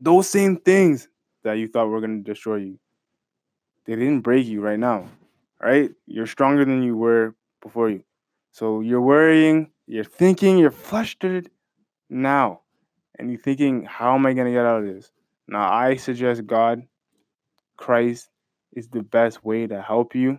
Those 0.00 0.28
same 0.28 0.56
things 0.56 1.08
that 1.44 1.54
you 1.54 1.68
thought 1.68 1.88
were 1.88 2.00
gonna 2.00 2.22
destroy 2.22 2.56
you, 2.56 2.78
they 3.86 3.96
didn't 3.96 4.20
break 4.20 4.46
you 4.46 4.60
right 4.60 4.78
now. 4.78 5.08
Right? 5.60 5.90
You're 6.06 6.26
stronger 6.26 6.64
than 6.64 6.82
you 6.82 6.96
were 6.96 7.34
before 7.60 7.88
you. 7.88 8.02
So 8.50 8.80
you're 8.80 9.00
worrying, 9.00 9.70
you're 9.86 10.04
thinking, 10.04 10.58
you're 10.58 10.70
flustered 10.70 11.48
now 12.10 12.60
and 13.18 13.30
you're 13.30 13.40
thinking, 13.40 13.84
how 13.84 14.14
am 14.14 14.26
I 14.26 14.32
going 14.32 14.46
to 14.46 14.52
get 14.52 14.66
out 14.66 14.82
of 14.82 14.94
this? 14.94 15.10
Now, 15.48 15.72
I 15.72 15.96
suggest 15.96 16.46
God, 16.46 16.82
Christ, 17.76 18.28
is 18.72 18.88
the 18.88 19.02
best 19.02 19.44
way 19.44 19.66
to 19.66 19.80
help 19.80 20.14
you. 20.14 20.38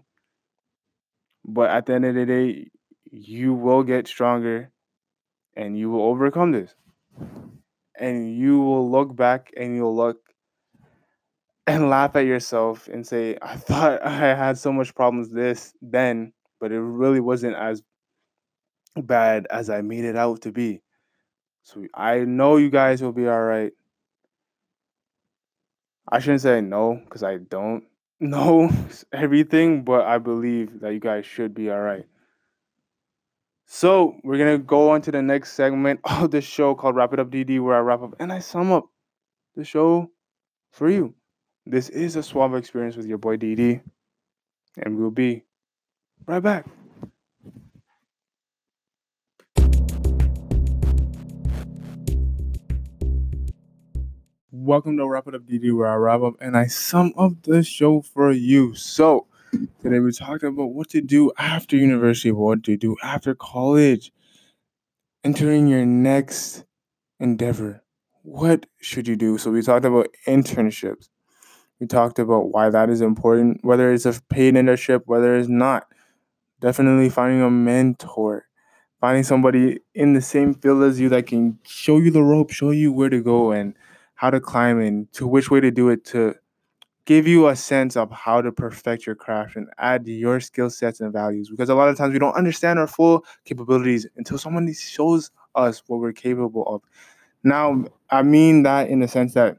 But 1.45 1.69
at 1.69 1.85
the 1.85 1.93
end 1.93 2.05
of 2.05 2.15
the 2.15 2.25
day, 2.25 2.67
you 3.11 3.53
will 3.53 3.83
get 3.83 4.07
stronger 4.07 4.71
and 5.55 5.77
you 5.77 5.89
will 5.89 6.03
overcome 6.03 6.51
this. 6.51 6.73
And 7.99 8.35
you 8.35 8.59
will 8.59 8.89
look 8.89 9.15
back 9.15 9.51
and 9.55 9.75
you'll 9.75 9.95
look 9.95 10.22
and 11.67 11.89
laugh 11.89 12.15
at 12.15 12.25
yourself 12.25 12.87
and 12.87 13.05
say, 13.05 13.37
I 13.41 13.55
thought 13.55 14.01
I 14.05 14.35
had 14.35 14.57
so 14.57 14.71
much 14.71 14.95
problems 14.95 15.31
this 15.31 15.73
then, 15.81 16.33
but 16.59 16.71
it 16.71 16.81
really 16.81 17.19
wasn't 17.19 17.55
as 17.55 17.81
bad 18.95 19.47
as 19.49 19.69
I 19.69 19.81
made 19.81 20.05
it 20.05 20.15
out 20.15 20.41
to 20.41 20.51
be. 20.51 20.81
So 21.63 21.85
I 21.93 22.19
know 22.19 22.57
you 22.57 22.69
guys 22.69 23.01
will 23.01 23.13
be 23.13 23.27
all 23.27 23.41
right. 23.41 23.71
I 26.11 26.19
shouldn't 26.19 26.41
say 26.41 26.59
no 26.61 26.99
because 27.03 27.23
I 27.23 27.37
don't 27.37 27.85
know 28.19 28.69
everything, 29.13 29.83
but 29.83 30.05
I 30.05 30.17
believe 30.17 30.81
that 30.81 30.93
you 30.93 30.99
guys 30.99 31.25
should 31.25 31.53
be 31.53 31.71
all 31.71 31.79
right. 31.79 32.05
So 33.65 34.17
we're 34.23 34.37
gonna 34.37 34.57
go 34.57 34.91
on 34.91 35.01
to 35.03 35.11
the 35.11 35.21
next 35.21 35.53
segment 35.53 36.01
of 36.03 36.31
the 36.31 36.41
show 36.41 36.75
called 36.75 36.95
Wrap 36.95 37.13
It 37.13 37.19
Up 37.19 37.31
DD, 37.31 37.63
where 37.63 37.75
I 37.75 37.79
wrap 37.79 38.01
up 38.01 38.15
and 38.19 38.31
I 38.31 38.39
sum 38.39 38.71
up 38.71 38.85
the 39.55 39.63
show 39.63 40.11
for 40.71 40.89
you. 40.89 41.15
This 41.65 41.87
is 41.87 42.17
a 42.17 42.23
suave 42.23 42.55
experience 42.55 42.97
with 42.97 43.05
your 43.05 43.17
boy 43.17 43.37
DD, 43.37 43.79
and 44.77 44.97
we'll 44.97 45.11
be 45.11 45.45
right 46.27 46.41
back. 46.41 46.65
Welcome 54.51 54.97
to 54.97 55.07
Wrap 55.07 55.25
It 55.27 55.35
Up 55.35 55.43
DD, 55.43 55.73
where 55.73 55.87
I 55.87 55.95
wrap 55.95 56.21
up 56.21 56.33
and 56.41 56.57
I 56.57 56.67
sum 56.67 57.13
up 57.17 57.41
the 57.43 57.63
show 57.63 58.01
for 58.01 58.33
you. 58.33 58.75
So, 58.75 59.27
today 59.81 59.99
we're 59.99 60.11
talking 60.11 60.49
about 60.49 60.73
what 60.73 60.89
to 60.89 60.99
do 60.99 61.31
after 61.37 61.77
university, 61.77 62.33
what 62.33 62.63
to 62.65 62.75
do 62.75 62.97
after 63.01 63.33
college, 63.35 64.11
entering 65.23 65.67
your 65.67 65.85
next 65.85 66.65
endeavor. 67.21 67.83
What 68.21 68.65
should 68.81 69.07
you 69.07 69.15
do? 69.15 69.37
So, 69.37 69.49
we 69.49 69.61
talked 69.61 69.85
about 69.85 70.09
internships. 70.27 71.07
We 71.79 71.87
talked 71.87 72.19
about 72.19 72.51
why 72.51 72.69
that 72.69 72.89
is 72.89 73.01
important, 73.01 73.63
whether 73.63 73.91
it's 73.91 74.05
a 74.05 74.19
paid 74.29 74.55
internship, 74.55 75.01
whether 75.05 75.35
it's 75.35 75.49
not. 75.49 75.87
Definitely 76.61 77.09
finding 77.09 77.41
a 77.41 77.51
mentor 77.51 78.45
finding 79.01 79.23
somebody 79.23 79.79
in 79.93 80.13
the 80.13 80.21
same 80.21 80.53
field 80.53 80.81
as 80.81 80.97
you 80.97 81.09
that 81.09 81.27
can 81.27 81.59
show 81.67 81.97
you 81.97 82.09
the 82.09 82.23
rope, 82.23 82.51
show 82.51 82.71
you 82.71 82.89
where 82.93 83.09
to 83.09 83.21
go, 83.21 83.51
and 83.51 83.75
how 84.15 84.29
to 84.29 84.39
climb 84.39 84.79
and 84.79 85.11
to 85.11 85.27
which 85.27 85.51
way 85.51 85.59
to 85.59 85.71
do 85.71 85.89
it 85.89 86.05
to 86.05 86.33
give 87.05 87.27
you 87.27 87.47
a 87.47 87.55
sense 87.55 87.97
of 87.97 88.11
how 88.11 88.41
to 88.41 88.51
perfect 88.51 89.05
your 89.05 89.15
craft 89.15 89.55
and 89.55 89.67
add 89.77 90.07
your 90.07 90.39
skill 90.39 90.69
sets 90.69 91.01
and 91.01 91.11
values 91.11 91.49
because 91.49 91.69
a 91.69 91.75
lot 91.75 91.89
of 91.89 91.97
times 91.97 92.13
we 92.13 92.19
don't 92.19 92.35
understand 92.35 92.79
our 92.79 92.87
full 92.87 93.25
capabilities 93.45 94.07
until 94.17 94.37
someone 94.37 94.71
shows 94.73 95.31
us 95.55 95.83
what 95.87 95.99
we're 95.99 96.13
capable 96.13 96.63
of 96.67 96.81
now 97.43 97.83
i 98.09 98.21
mean 98.23 98.63
that 98.63 98.89
in 98.89 98.99
the 98.99 99.07
sense 99.07 99.33
that 99.33 99.57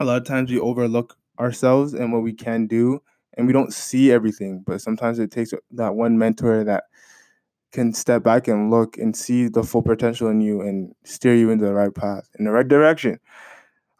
a 0.00 0.04
lot 0.04 0.18
of 0.18 0.24
times 0.26 0.50
we 0.50 0.60
overlook 0.60 1.16
ourselves 1.40 1.94
and 1.94 2.12
what 2.12 2.22
we 2.22 2.32
can 2.32 2.66
do 2.66 3.00
and 3.34 3.46
we 3.46 3.52
don't 3.52 3.72
see 3.72 4.12
everything 4.12 4.62
but 4.66 4.80
sometimes 4.80 5.18
it 5.18 5.30
takes 5.30 5.52
that 5.70 5.94
one 5.94 6.18
mentor 6.18 6.64
that 6.64 6.84
can 7.72 7.92
step 7.92 8.22
back 8.22 8.48
and 8.48 8.70
look 8.70 8.98
and 8.98 9.16
see 9.16 9.48
the 9.48 9.62
full 9.62 9.82
potential 9.82 10.28
in 10.28 10.40
you 10.40 10.60
and 10.60 10.92
steer 11.04 11.34
you 11.34 11.50
into 11.50 11.64
the 11.64 11.74
right 11.74 11.94
path 11.94 12.28
in 12.38 12.44
the 12.44 12.50
right 12.50 12.68
direction 12.68 13.18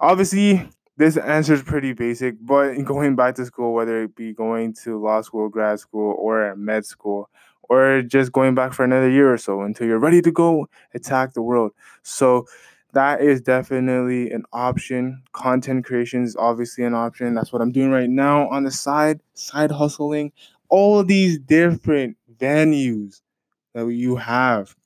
obviously 0.01 0.69
this 1.01 1.17
answer 1.17 1.55
is 1.55 1.63
pretty 1.63 1.95
basic, 1.95 2.35
but 2.43 2.75
going 2.85 3.17
back 3.17 3.35
to 3.37 3.47
school, 3.47 3.73
whether 3.73 4.03
it 4.03 4.15
be 4.15 4.35
going 4.35 4.75
to 4.85 5.01
law 5.01 5.23
school, 5.23 5.49
grad 5.49 5.81
school, 5.81 6.15
or 6.19 6.55
med 6.57 6.85
school, 6.85 7.31
or 7.71 8.03
just 8.03 8.33
going 8.33 8.55
back 8.55 8.75
for 8.75 8.85
another 8.85 9.09
year 9.09 9.33
or 9.33 9.39
so 9.39 9.63
until 9.63 9.87
you're 9.87 9.99
ready 9.99 10.21
to 10.21 10.31
go 10.31 10.69
attack 10.93 11.33
the 11.33 11.41
world. 11.41 11.73
So 12.03 12.47
that 12.93 13.21
is 13.21 13.41
definitely 13.41 14.31
an 14.31 14.45
option. 14.53 15.23
Content 15.33 15.85
creation 15.85 16.25
is 16.25 16.37
obviously 16.37 16.85
an 16.85 16.95
option. 16.95 17.35
That's 17.35 17.53
what 17.53 17.63
I'm 17.63 17.73
doing 17.73 17.91
right 17.91 18.11
now 18.11 18.49
on 18.49 18.65
the 18.65 18.71
side, 18.71 19.21
side 19.35 19.71
hustling. 19.71 20.33
All 20.69 21.03
these 21.05 21.39
different 21.39 22.17
venues 22.39 23.21
that 23.75 23.87
you 23.87 24.17
have 24.17 24.77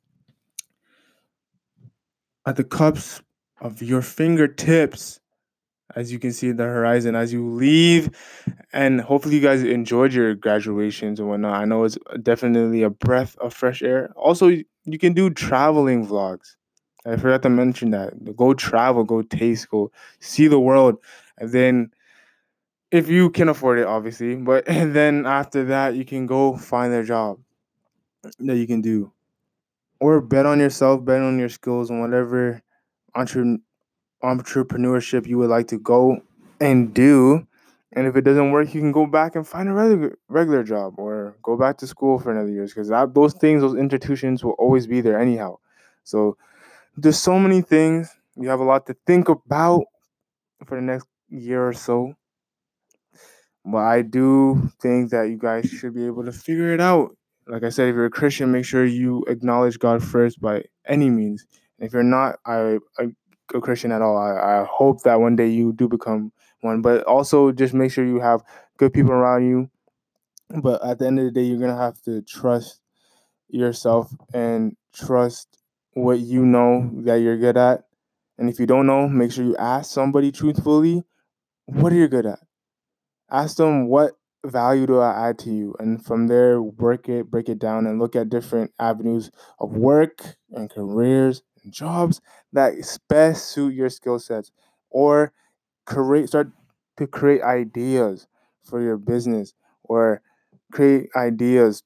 at 2.46 2.56
the 2.56 2.64
cups 2.64 3.22
of 3.60 3.82
your 3.82 4.02
fingertips 4.02 5.20
as 5.96 6.12
you 6.12 6.18
can 6.18 6.32
see 6.32 6.50
the 6.52 6.64
horizon 6.64 7.14
as 7.14 7.32
you 7.32 7.48
leave 7.48 8.10
and 8.72 9.00
hopefully 9.00 9.36
you 9.36 9.40
guys 9.40 9.62
enjoyed 9.62 10.12
your 10.12 10.34
graduations 10.34 11.20
and 11.20 11.28
whatnot 11.28 11.54
i 11.54 11.64
know 11.64 11.84
it's 11.84 11.98
definitely 12.22 12.82
a 12.82 12.90
breath 12.90 13.36
of 13.38 13.54
fresh 13.54 13.82
air 13.82 14.10
also 14.16 14.48
you 14.48 14.98
can 14.98 15.12
do 15.12 15.30
traveling 15.30 16.06
vlogs 16.06 16.56
i 17.06 17.16
forgot 17.16 17.42
to 17.42 17.50
mention 17.50 17.90
that 17.90 18.12
go 18.36 18.54
travel 18.54 19.04
go 19.04 19.22
taste 19.22 19.68
go 19.70 19.90
see 20.20 20.48
the 20.48 20.60
world 20.60 20.96
and 21.38 21.52
then 21.52 21.90
if 22.90 23.08
you 23.08 23.30
can 23.30 23.48
afford 23.48 23.78
it 23.78 23.86
obviously 23.86 24.36
but 24.36 24.64
then 24.66 25.26
after 25.26 25.64
that 25.64 25.94
you 25.94 26.04
can 26.04 26.26
go 26.26 26.56
find 26.56 26.92
a 26.92 27.04
job 27.04 27.38
that 28.40 28.56
you 28.56 28.66
can 28.66 28.80
do 28.80 29.12
or 30.00 30.20
bet 30.20 30.46
on 30.46 30.60
yourself 30.60 31.04
bet 31.04 31.22
on 31.22 31.38
your 31.38 31.48
skills 31.48 31.90
and 31.90 32.00
whatever 32.00 32.62
entre- 33.14 33.58
entrepreneurship 34.24 35.26
you 35.26 35.38
would 35.38 35.50
like 35.50 35.68
to 35.68 35.78
go 35.78 36.18
and 36.60 36.94
do 36.94 37.46
And 37.96 38.06
if 38.06 38.16
it 38.16 38.22
doesn't 38.22 38.52
work, 38.52 38.74
you 38.74 38.80
can 38.80 38.92
go 38.92 39.06
back 39.06 39.36
and 39.36 39.46
find 39.46 39.68
a 39.68 39.72
regular 39.74 40.18
regular 40.28 40.64
job 40.64 40.94
or 40.98 41.36
go 41.42 41.56
back 41.56 41.78
to 41.78 41.86
school 41.86 42.18
for 42.18 42.32
another 42.32 42.50
years 42.50 42.74
because 42.74 42.90
those 43.14 43.34
things, 43.34 43.62
those 43.62 43.76
institutions 43.76 44.44
will 44.44 44.58
always 44.58 44.86
be 44.86 45.00
there 45.00 45.18
anyhow. 45.18 45.58
So 46.04 46.36
there's 46.96 47.18
so 47.18 47.38
many 47.38 47.60
things. 47.62 48.10
You 48.36 48.48
have 48.48 48.60
a 48.60 48.64
lot 48.64 48.86
to 48.86 48.96
think 49.06 49.28
about 49.28 49.84
for 50.66 50.76
the 50.76 50.82
next 50.82 51.06
year 51.28 51.66
or 51.66 51.72
so. 51.72 52.14
But 53.64 53.78
I 53.78 54.02
do 54.02 54.70
think 54.80 55.10
that 55.10 55.28
you 55.30 55.38
guys 55.38 55.68
should 55.68 55.94
be 55.94 56.06
able 56.06 56.24
to 56.24 56.32
figure 56.32 56.72
it 56.74 56.80
out. 56.80 57.16
Like 57.46 57.62
I 57.62 57.70
said, 57.70 57.88
if 57.88 57.94
you're 57.94 58.06
a 58.06 58.10
Christian, 58.10 58.52
make 58.52 58.64
sure 58.64 58.84
you 58.84 59.24
acknowledge 59.28 59.78
God 59.78 60.02
first 60.02 60.40
by 60.40 60.64
any 60.86 61.10
means. 61.10 61.46
if 61.78 61.92
you're 61.92 62.02
not 62.02 62.36
I, 62.46 62.78
I, 62.98 63.08
a 63.54 63.60
Christian 63.60 63.92
at 63.92 64.02
all, 64.02 64.16
I, 64.16 64.60
I 64.60 64.66
hope 64.70 65.02
that 65.02 65.20
one 65.20 65.36
day 65.36 65.48
you 65.48 65.72
do 65.72 65.88
become 65.88 66.32
one. 66.60 66.82
But 66.82 67.04
also 67.04 67.52
just 67.52 67.74
make 67.74 67.90
sure 67.92 68.04
you 68.04 68.20
have 68.20 68.42
good 68.76 68.92
people 68.92 69.12
around 69.12 69.46
you. 69.46 69.70
But 70.62 70.84
at 70.84 70.98
the 70.98 71.06
end 71.06 71.18
of 71.18 71.24
the 71.24 71.30
day, 71.30 71.42
you're 71.42 71.60
gonna 71.60 71.76
have 71.76 72.00
to 72.02 72.22
trust 72.22 72.80
yourself 73.48 74.14
and 74.32 74.76
trust 74.94 75.58
what 75.94 76.20
you 76.20 76.44
know 76.44 76.90
that 77.04 77.16
you're 77.16 77.38
good 77.38 77.56
at. 77.56 77.84
And 78.38 78.50
if 78.50 78.58
you 78.58 78.66
don't 78.66 78.86
know, 78.86 79.08
make 79.08 79.32
sure 79.32 79.44
you 79.44 79.56
ask 79.56 79.92
somebody 79.92 80.32
truthfully, 80.32 81.04
what 81.66 81.92
are 81.92 81.96
you 81.96 82.08
good 82.08 82.26
at? 82.26 82.40
Ask 83.30 83.56
them 83.56 83.88
what 83.88 84.12
value 84.44 84.86
do 84.86 85.00
I 85.00 85.28
add 85.28 85.38
to 85.40 85.50
you? 85.50 85.74
And 85.78 86.04
from 86.04 86.26
there, 86.28 86.60
work 86.60 87.08
it, 87.08 87.30
break 87.30 87.48
it 87.48 87.58
down, 87.58 87.86
and 87.86 87.98
look 87.98 88.16
at 88.16 88.28
different 88.28 88.72
avenues 88.78 89.30
of 89.58 89.76
work 89.76 90.36
and 90.50 90.70
careers 90.70 91.42
and 91.62 91.72
jobs 91.72 92.20
that 92.52 92.74
best 93.08 93.46
suit 93.48 93.74
your 93.74 93.90
skill 93.90 94.18
sets. 94.18 94.52
Or 94.90 95.32
create 95.86 96.28
start 96.28 96.50
to 96.98 97.06
create 97.06 97.42
ideas 97.42 98.26
for 98.62 98.80
your 98.80 98.96
business 98.96 99.54
or 99.84 100.22
create 100.72 101.08
ideas 101.16 101.82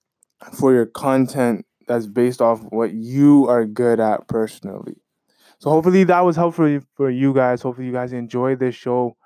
for 0.53 0.73
your 0.73 0.87
content 0.87 1.67
that's 1.89 2.07
based 2.07 2.43
off 2.43 2.61
what 2.71 2.93
you 2.93 3.49
are 3.49 3.65
good 3.67 4.01
at 4.01 4.29
personally. 4.29 4.97
So 5.59 5.71
hopefully 5.71 6.05
that 6.05 6.21
was 6.21 6.37
helpful 6.37 6.81
for 6.95 7.11
you 7.11 7.35
guys. 7.35 7.63
Hopefully 7.63 7.89
you 7.89 7.93
guys 7.93 8.13
enjoyed 8.13 8.61
this 8.61 8.77
show 8.77 9.17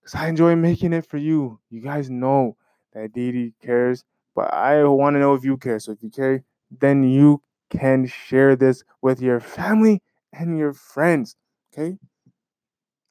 because 0.00 0.14
I 0.14 0.28
enjoy 0.28 0.56
making 0.56 0.92
it 0.92 1.06
for 1.06 1.16
you. 1.18 1.60
You 1.70 1.80
guys 1.80 2.10
know 2.10 2.56
that 2.92 3.12
DD 3.12 3.54
cares, 3.64 4.04
but 4.34 4.52
I 4.52 4.84
want 4.84 5.14
to 5.14 5.20
know 5.20 5.34
if 5.34 5.44
you 5.44 5.56
care. 5.56 5.78
So 5.78 5.92
if 5.92 6.02
you 6.02 6.10
care, 6.10 6.44
then 6.70 7.04
you 7.04 7.42
can 7.70 8.06
share 8.06 8.56
this 8.56 8.84
with 9.02 9.22
your 9.22 9.40
family 9.40 10.02
and 10.32 10.58
your 10.58 10.74
friends. 10.74 11.36
Okay? 11.72 11.96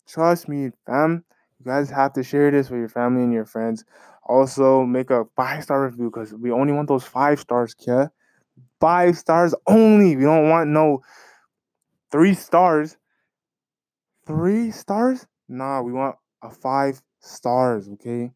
Trust 0.07 0.47
me, 0.47 0.71
fam. 0.85 1.23
You 1.59 1.65
guys 1.65 1.89
have 1.89 2.13
to 2.13 2.23
share 2.23 2.51
this 2.51 2.69
with 2.69 2.79
your 2.79 2.89
family 2.89 3.23
and 3.23 3.33
your 3.33 3.45
friends. 3.45 3.83
Also, 4.23 4.83
make 4.85 5.09
a 5.09 5.25
five 5.35 5.63
star 5.63 5.85
review 5.85 6.11
because 6.11 6.33
we 6.33 6.51
only 6.51 6.73
want 6.73 6.87
those 6.87 7.03
five 7.03 7.39
stars, 7.39 7.73
kid. 7.73 8.09
Five 8.79 9.17
stars 9.17 9.55
only. 9.67 10.15
We 10.15 10.23
don't 10.23 10.49
want 10.49 10.69
no 10.69 11.01
three 12.11 12.33
stars. 12.33 12.97
Three 14.25 14.71
stars? 14.71 15.25
Nah, 15.47 15.81
we 15.81 15.93
want 15.93 16.15
a 16.41 16.49
five 16.49 17.01
stars, 17.19 17.87
okay? 17.93 18.31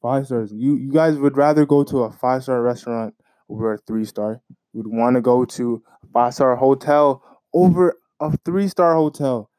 Five 0.00 0.26
stars. 0.26 0.52
You 0.52 0.76
you 0.76 0.92
guys 0.92 1.16
would 1.18 1.36
rather 1.36 1.66
go 1.66 1.84
to 1.84 2.04
a 2.04 2.12
five 2.12 2.42
star 2.42 2.62
restaurant 2.62 3.14
over 3.48 3.74
a 3.74 3.78
three 3.78 4.04
star. 4.04 4.40
You'd 4.72 4.86
want 4.86 5.16
to 5.16 5.22
go 5.22 5.44
to 5.44 5.82
a 6.02 6.06
five 6.08 6.34
star 6.34 6.56
hotel 6.56 7.22
over 7.52 7.94
a 8.20 8.36
three 8.44 8.68
star 8.68 8.94
hotel. 8.94 9.50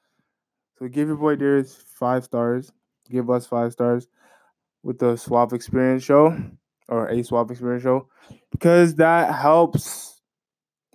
So 0.77 0.87
give 0.87 1.07
your 1.07 1.17
boy 1.17 1.35
Darius 1.35 1.75
five 1.75 2.23
stars. 2.23 2.71
Give 3.09 3.29
us 3.29 3.45
five 3.45 3.71
stars 3.71 4.07
with 4.83 4.99
the 4.99 5.15
suave 5.15 5.53
experience 5.53 6.03
show 6.03 6.35
or 6.87 7.07
a 7.07 7.23
suave 7.23 7.51
experience 7.51 7.83
show 7.83 8.07
because 8.51 8.95
that 8.95 9.33
helps 9.33 10.21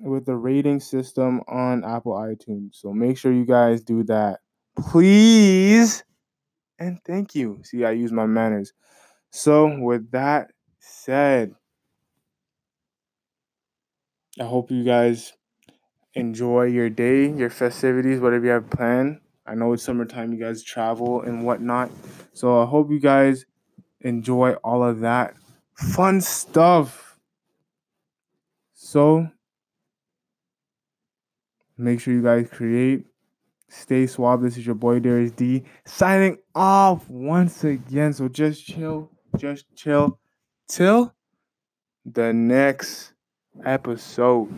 with 0.00 0.26
the 0.26 0.37
rating 0.37 0.81
system 0.81 1.40
on 1.48 1.85
Apple 1.85 2.14
iTunes. 2.14 2.76
So 2.76 2.92
make 2.92 3.18
sure 3.18 3.33
you 3.33 3.44
guys 3.44 3.83
do 3.83 4.03
that. 4.05 4.40
Please. 4.79 6.05
And 6.79 6.98
thank 7.07 7.35
you. 7.35 7.61
See, 7.64 7.85
I 7.85 7.92
use 7.92 8.12
my 8.12 8.26
manners. 8.26 8.72
So, 9.31 9.79
with 9.81 10.11
that 10.12 10.53
said, 10.81 11.55
I 14.40 14.44
hope 14.44 14.70
you 14.70 14.85
guys 14.85 15.35
enjoy 16.14 16.64
your 16.64 16.90
day, 16.90 17.31
your 17.31 17.50
festivities, 17.50 18.20
whatever 18.20 18.44
you 18.46 18.50
have 18.53 18.70
planned. 18.70 19.20
I 19.46 19.55
know 19.55 19.72
it's 19.72 19.83
summertime, 19.83 20.33
you 20.33 20.40
guys 20.40 20.62
travel 20.62 21.22
and 21.22 21.44
whatnot. 21.44 21.90
So 22.33 22.61
I 22.62 22.66
hope 22.66 22.90
you 22.90 23.00
guys 23.00 23.46
enjoy 24.00 24.53
all 24.64 24.85
of 24.85 25.00
that 25.00 25.35
fun 25.81 26.21
stuff. 26.21 27.19
So 28.75 29.29
make 31.77 32.01
sure 32.01 32.14
you 32.14 32.23
guys 32.23 32.49
create. 32.51 33.07
Stay 33.69 34.07
suave. 34.07 34.43
This 34.43 34.57
is 34.57 34.66
your 34.66 34.75
boy 34.75 34.99
Darius 34.99 35.31
D 35.33 35.62
signing 35.87 36.38
off 36.55 37.09
once 37.09 37.64
again. 37.64 38.12
So 38.12 38.29
just 38.29 38.66
chill, 38.66 39.11
just 39.37 39.66
chill 39.77 40.19
till 40.69 41.14
the 42.05 42.33
next 42.33 43.12
episode. 43.64 44.53